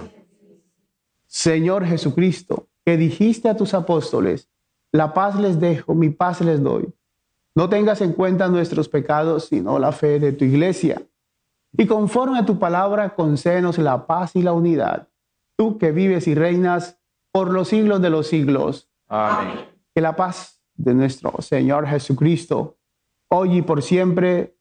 Señor 1.26 1.84
Jesucristo, 1.86 2.68
que 2.84 2.96
dijiste 2.96 3.48
a 3.48 3.56
tus 3.56 3.74
apóstoles, 3.74 4.49
la 4.93 5.14
paz 5.14 5.38
les 5.38 5.61
dejo, 5.61 5.95
mi 5.95 6.11
paz 6.11 6.41
les 6.41 6.62
doy. 6.62 6.93
No 7.55 7.68
tengas 7.68 8.01
en 8.01 8.12
cuenta 8.12 8.49
nuestros 8.49 8.88
pecados, 8.88 9.47
sino 9.47 9.78
la 9.78 9.93
fe 9.93 10.18
de 10.18 10.32
tu 10.32 10.45
iglesia. 10.45 11.03
Y 11.76 11.86
conforme 11.86 12.38
a 12.38 12.47
tu 12.47 12.59
palabra, 12.59 13.14
concédenos 13.14 13.78
la 13.78 14.07
paz 14.07 14.34
y 14.36 14.43
la 14.43 14.53
unidad. 14.53 15.09
Tú 15.57 15.78
que 15.78 15.93
vives 15.93 16.26
y 16.26 16.34
reinas 16.34 16.99
por 17.32 17.51
los 17.51 17.68
siglos 17.68 18.01
de 18.01 18.11
los 18.11 18.26
siglos. 18.26 18.88
Amén. 19.09 19.66
Que 19.95 20.01
la 20.01 20.16
paz 20.16 20.61
de 20.74 20.95
nuestro 20.95 21.41
Señor 21.41 21.86
Jesucristo, 21.86 22.76
hoy 23.28 23.59
y 23.59 23.62
por 23.62 23.82
siempre, 23.82 24.57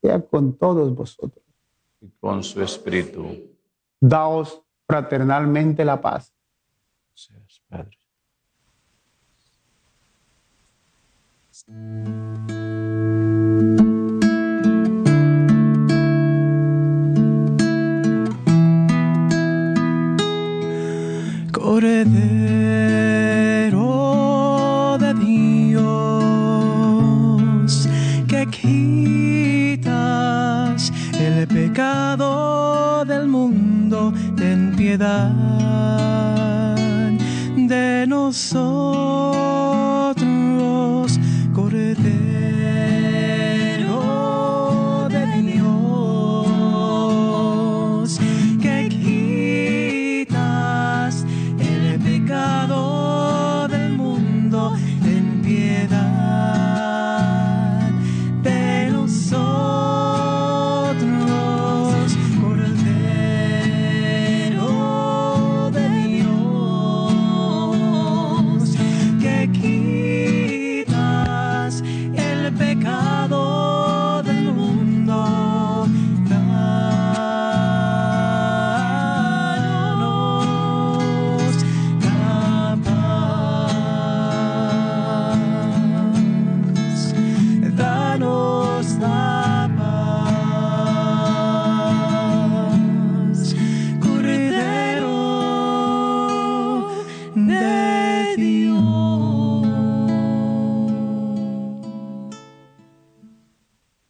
sea 0.00 0.20
con 0.20 0.56
todos 0.56 0.94
vosotros. 0.94 1.44
Y 2.00 2.10
con 2.20 2.44
su 2.44 2.62
espíritu. 2.62 3.26
Daos 4.00 4.62
fraternalmente 4.86 5.84
la 5.84 6.00
paz. 6.00 6.32
Seas, 7.14 7.60
Padre. 7.68 7.98
Cordero 11.68 12.47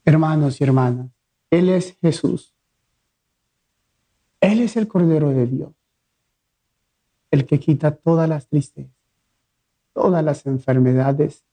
Hermanos 0.09 0.59
y 0.59 0.65
hermanas, 0.65 1.11
Él 1.51 1.69
es 1.69 1.99
Jesús. 2.01 2.55
Él 4.41 4.61
es 4.61 4.75
el 4.79 4.89
Cordero 4.89 5.29
de 5.29 5.47
Dios, 5.47 5.73
el 7.31 7.45
que 7.45 7.61
quita 7.61 7.91
todas 7.91 8.27
las 8.27 8.49
tristezas, 8.49 8.97
todas 9.93 10.25
las 10.25 10.47
enfermedades 10.47 11.45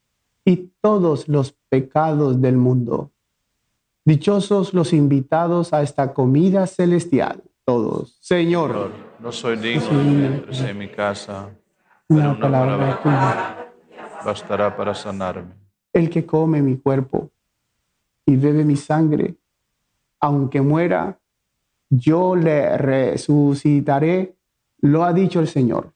y 0.45 0.71
todos 0.79 1.27
los 1.27 1.53
pecados 1.67 2.41
del 2.41 2.55
mundo. 2.55 3.11
Dichosos 4.05 4.73
los 4.73 4.93
invitados 4.93 5.73
a 5.73 5.81
esta 5.81 6.13
comida 6.13 6.65
celestial, 6.65 7.43
todos. 7.65 8.17
Señor, 8.21 8.71
Señor, 8.71 8.91
no 9.19 9.31
soy 9.33 9.57
digno 9.57 9.97
de 9.97 10.25
entres 10.27 10.61
en 10.61 10.77
mi 10.77 10.87
casa, 10.87 11.49
pero 12.07 12.21
una 12.21 12.39
palabra 12.39 13.03
tuya, 13.03 13.73
bastará 14.23 14.73
para 14.77 14.95
sanarme. 14.95 15.55
el 15.91 16.09
que 16.09 16.25
come 16.25 16.61
mi 16.61 16.77
cuerpo 16.77 17.31
y 18.25 18.35
bebe 18.35 18.63
mi 18.63 18.75
sangre, 18.75 19.35
aunque 20.19 20.61
muera, 20.61 21.19
yo 21.89 22.35
le 22.35 22.77
resucitaré, 22.77 24.35
lo 24.79 25.03
ha 25.03 25.13
dicho 25.13 25.39
el 25.39 25.47
Señor. 25.47 25.93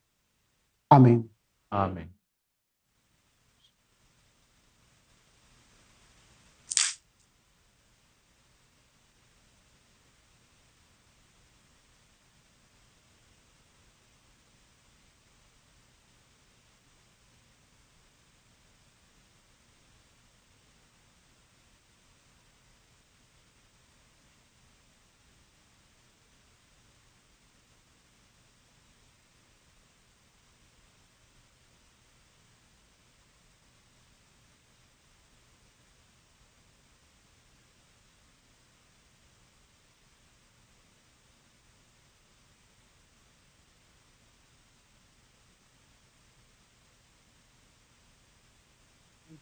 Amén. 0.89 1.29
Amén. 1.69 2.18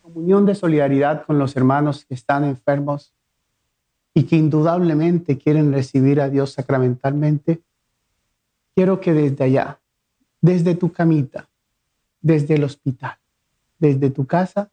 Comunión 0.07 0.45
de 0.45 0.55
solidaridad 0.55 1.25
con 1.25 1.37
los 1.37 1.57
hermanos 1.57 2.05
que 2.05 2.13
están 2.13 2.45
enfermos 2.45 3.13
y 4.13 4.23
que 4.23 4.37
indudablemente 4.37 5.37
quieren 5.37 5.73
recibir 5.73 6.21
a 6.21 6.29
Dios 6.29 6.53
sacramentalmente, 6.53 7.61
quiero 8.73 9.01
que 9.01 9.13
desde 9.13 9.43
allá, 9.43 9.81
desde 10.39 10.75
tu 10.75 10.93
camita, 10.93 11.49
desde 12.21 12.55
el 12.55 12.63
hospital, 12.63 13.17
desde 13.79 14.09
tu 14.09 14.25
casa, 14.25 14.71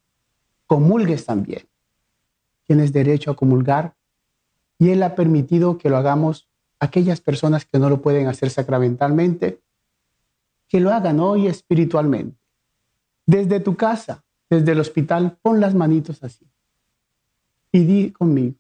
comulgues 0.67 1.27
también. 1.27 1.67
Tienes 2.65 2.93
derecho 2.93 3.33
a 3.33 3.37
comulgar 3.37 3.95
y 4.79 4.91
Él 4.91 5.03
ha 5.03 5.17
permitido 5.17 5.79
que 5.79 5.91
lo 5.91 5.97
hagamos 5.97 6.49
aquellas 6.79 7.21
personas 7.21 7.65
que 7.65 7.81
no 7.81 7.91
lo 7.91 8.01
pueden 8.01 8.29
hacer 8.29 8.51
sacramentalmente, 8.51 9.61
que 10.69 10.79
lo 10.79 10.93
hagan 10.93 11.19
hoy 11.19 11.49
espiritualmente. 11.49 12.39
Desde 13.27 13.59
tu 13.59 13.75
casa, 13.75 14.25
desde 14.51 14.73
el 14.73 14.81
hospital, 14.81 15.39
pon 15.43 15.61
las 15.61 15.75
manitos 15.75 16.23
así. 16.23 16.47
Y 17.73 17.85
di 17.85 18.13
conmigo, 18.13 18.59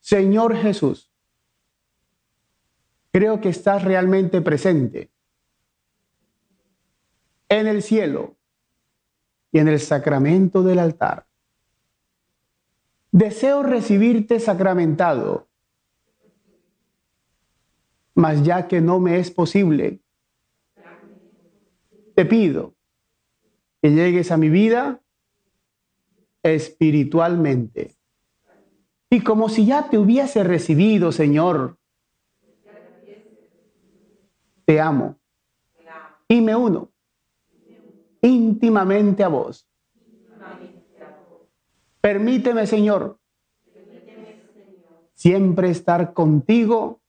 Señor 0.00 0.56
Jesús, 0.56 1.10
creo 3.12 3.40
que 3.40 3.48
estás 3.48 3.84
realmente 3.84 4.40
presente 4.40 5.10
en 7.48 7.66
el 7.66 7.82
cielo 7.82 8.36
y 9.52 9.58
en 9.58 9.68
el 9.68 9.78
sacramento 9.78 10.62
del 10.62 10.78
altar. 10.78 11.26
Deseo 13.12 13.62
recibirte 13.62 14.40
sacramentado, 14.40 15.46
mas 18.14 18.42
ya 18.42 18.66
que 18.66 18.80
no 18.80 18.98
me 18.98 19.18
es 19.18 19.30
posible, 19.30 20.00
te 22.16 22.24
pido 22.24 22.74
que 23.84 23.90
llegues 23.90 24.32
a 24.32 24.38
mi 24.38 24.48
vida 24.48 25.02
espiritualmente. 26.42 27.94
Y 29.12 29.22
como 29.22 29.50
si 29.50 29.66
ya 29.66 29.90
te 29.90 29.98
hubiese 29.98 30.42
recibido, 30.42 31.12
Señor, 31.12 31.76
te 34.66 34.80
amo 34.80 35.18
y 36.30 36.40
me 36.40 36.56
uno 36.56 36.94
íntimamente 38.22 39.22
a 39.22 39.28
vos. 39.28 39.68
Permíteme, 42.00 42.66
Señor, 42.66 43.20
siempre 45.14 45.68
estar 45.68 46.14
contigo 46.14 47.02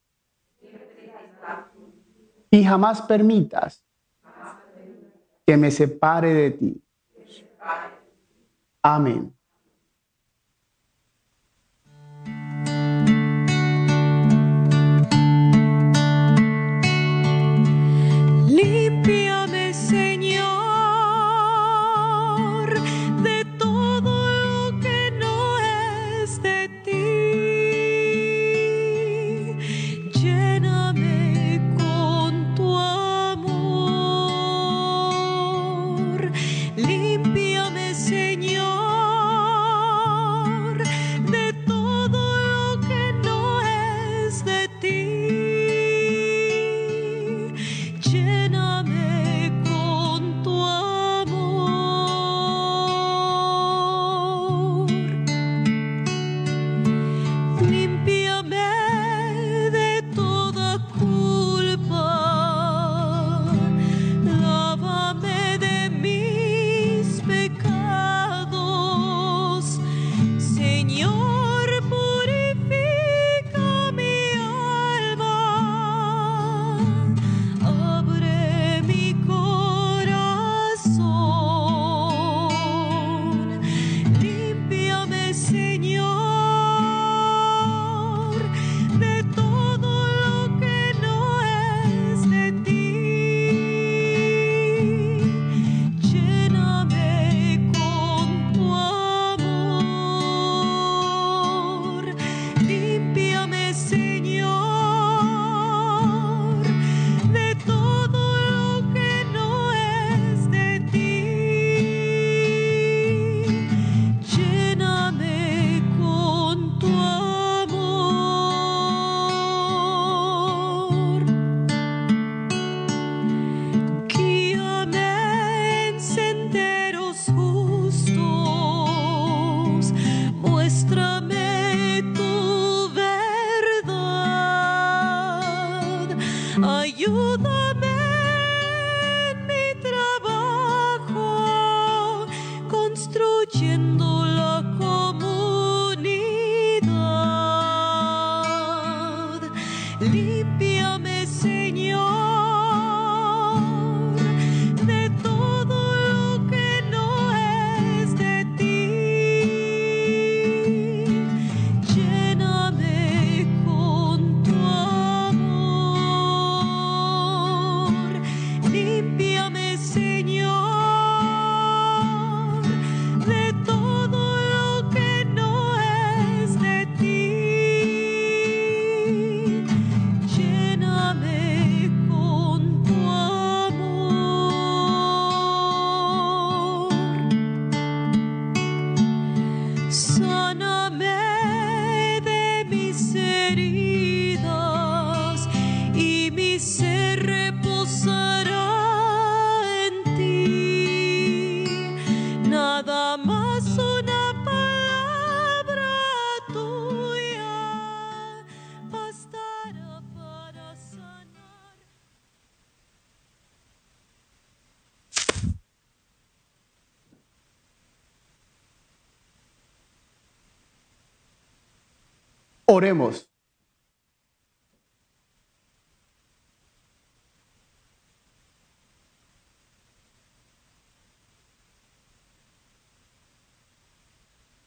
y 2.51 2.65
jamás 2.65 3.01
permitas 3.03 3.84
que 5.45 5.57
me 5.57 5.69
separe 5.71 6.33
de 6.33 6.51
ti. 6.51 6.83
Amén. 8.81 9.34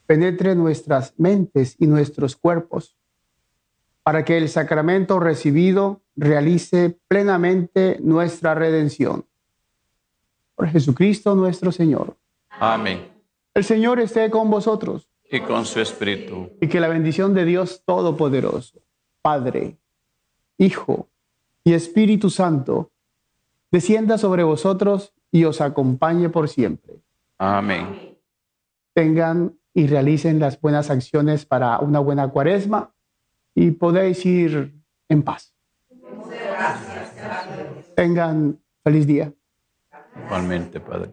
Penetre 0.08 0.54
nuestras 0.54 1.12
mentes 1.18 1.76
y 1.78 1.86
nuestros 1.86 2.34
cuerpos 2.34 2.96
para 4.02 4.24
que 4.24 4.38
el 4.38 4.48
sacramento 4.48 5.20
recibido 5.20 6.00
realice 6.16 6.98
plenamente 7.08 7.98
nuestra 8.00 8.54
redención. 8.54 9.26
Por 10.54 10.68
Jesucristo 10.68 11.34
nuestro 11.34 11.72
Señor. 11.72 12.16
Amén. 12.48 13.06
El 13.52 13.64
Señor 13.64 14.00
esté 14.00 14.30
con 14.30 14.48
vosotros 14.48 15.10
Y 15.30 15.40
con 15.40 15.66
su 15.66 15.78
espíritu. 15.80 16.52
y 16.58 16.68
que 16.68 16.80
la 16.80 16.88
bendición 16.88 17.34
de 17.34 17.44
Dios 17.44 17.82
Todopoderoso, 17.84 18.80
Padre, 19.20 19.76
Hijo 20.56 21.10
y 21.64 21.74
Espíritu 21.74 22.30
Santo, 22.30 22.90
descienda 23.70 24.16
sobre 24.16 24.42
vosotros 24.42 25.12
y 25.30 25.44
os 25.44 25.60
acompañe 25.60 26.30
por 26.30 26.48
siempre. 26.48 26.94
Amén. 27.36 28.16
Tengan 28.94 29.52
y 29.78 29.86
realicen 29.86 30.40
las 30.40 30.60
buenas 30.60 30.90
acciones 30.90 31.46
para 31.46 31.78
una 31.78 32.00
buena 32.00 32.26
cuaresma 32.26 32.92
y 33.54 33.70
podéis 33.70 34.26
ir 34.26 34.74
en 35.08 35.22
paz. 35.22 35.54
Tengan 37.94 38.60
feliz 38.82 39.06
día. 39.06 39.32
Igualmente, 40.26 40.80
Padre. 40.80 41.12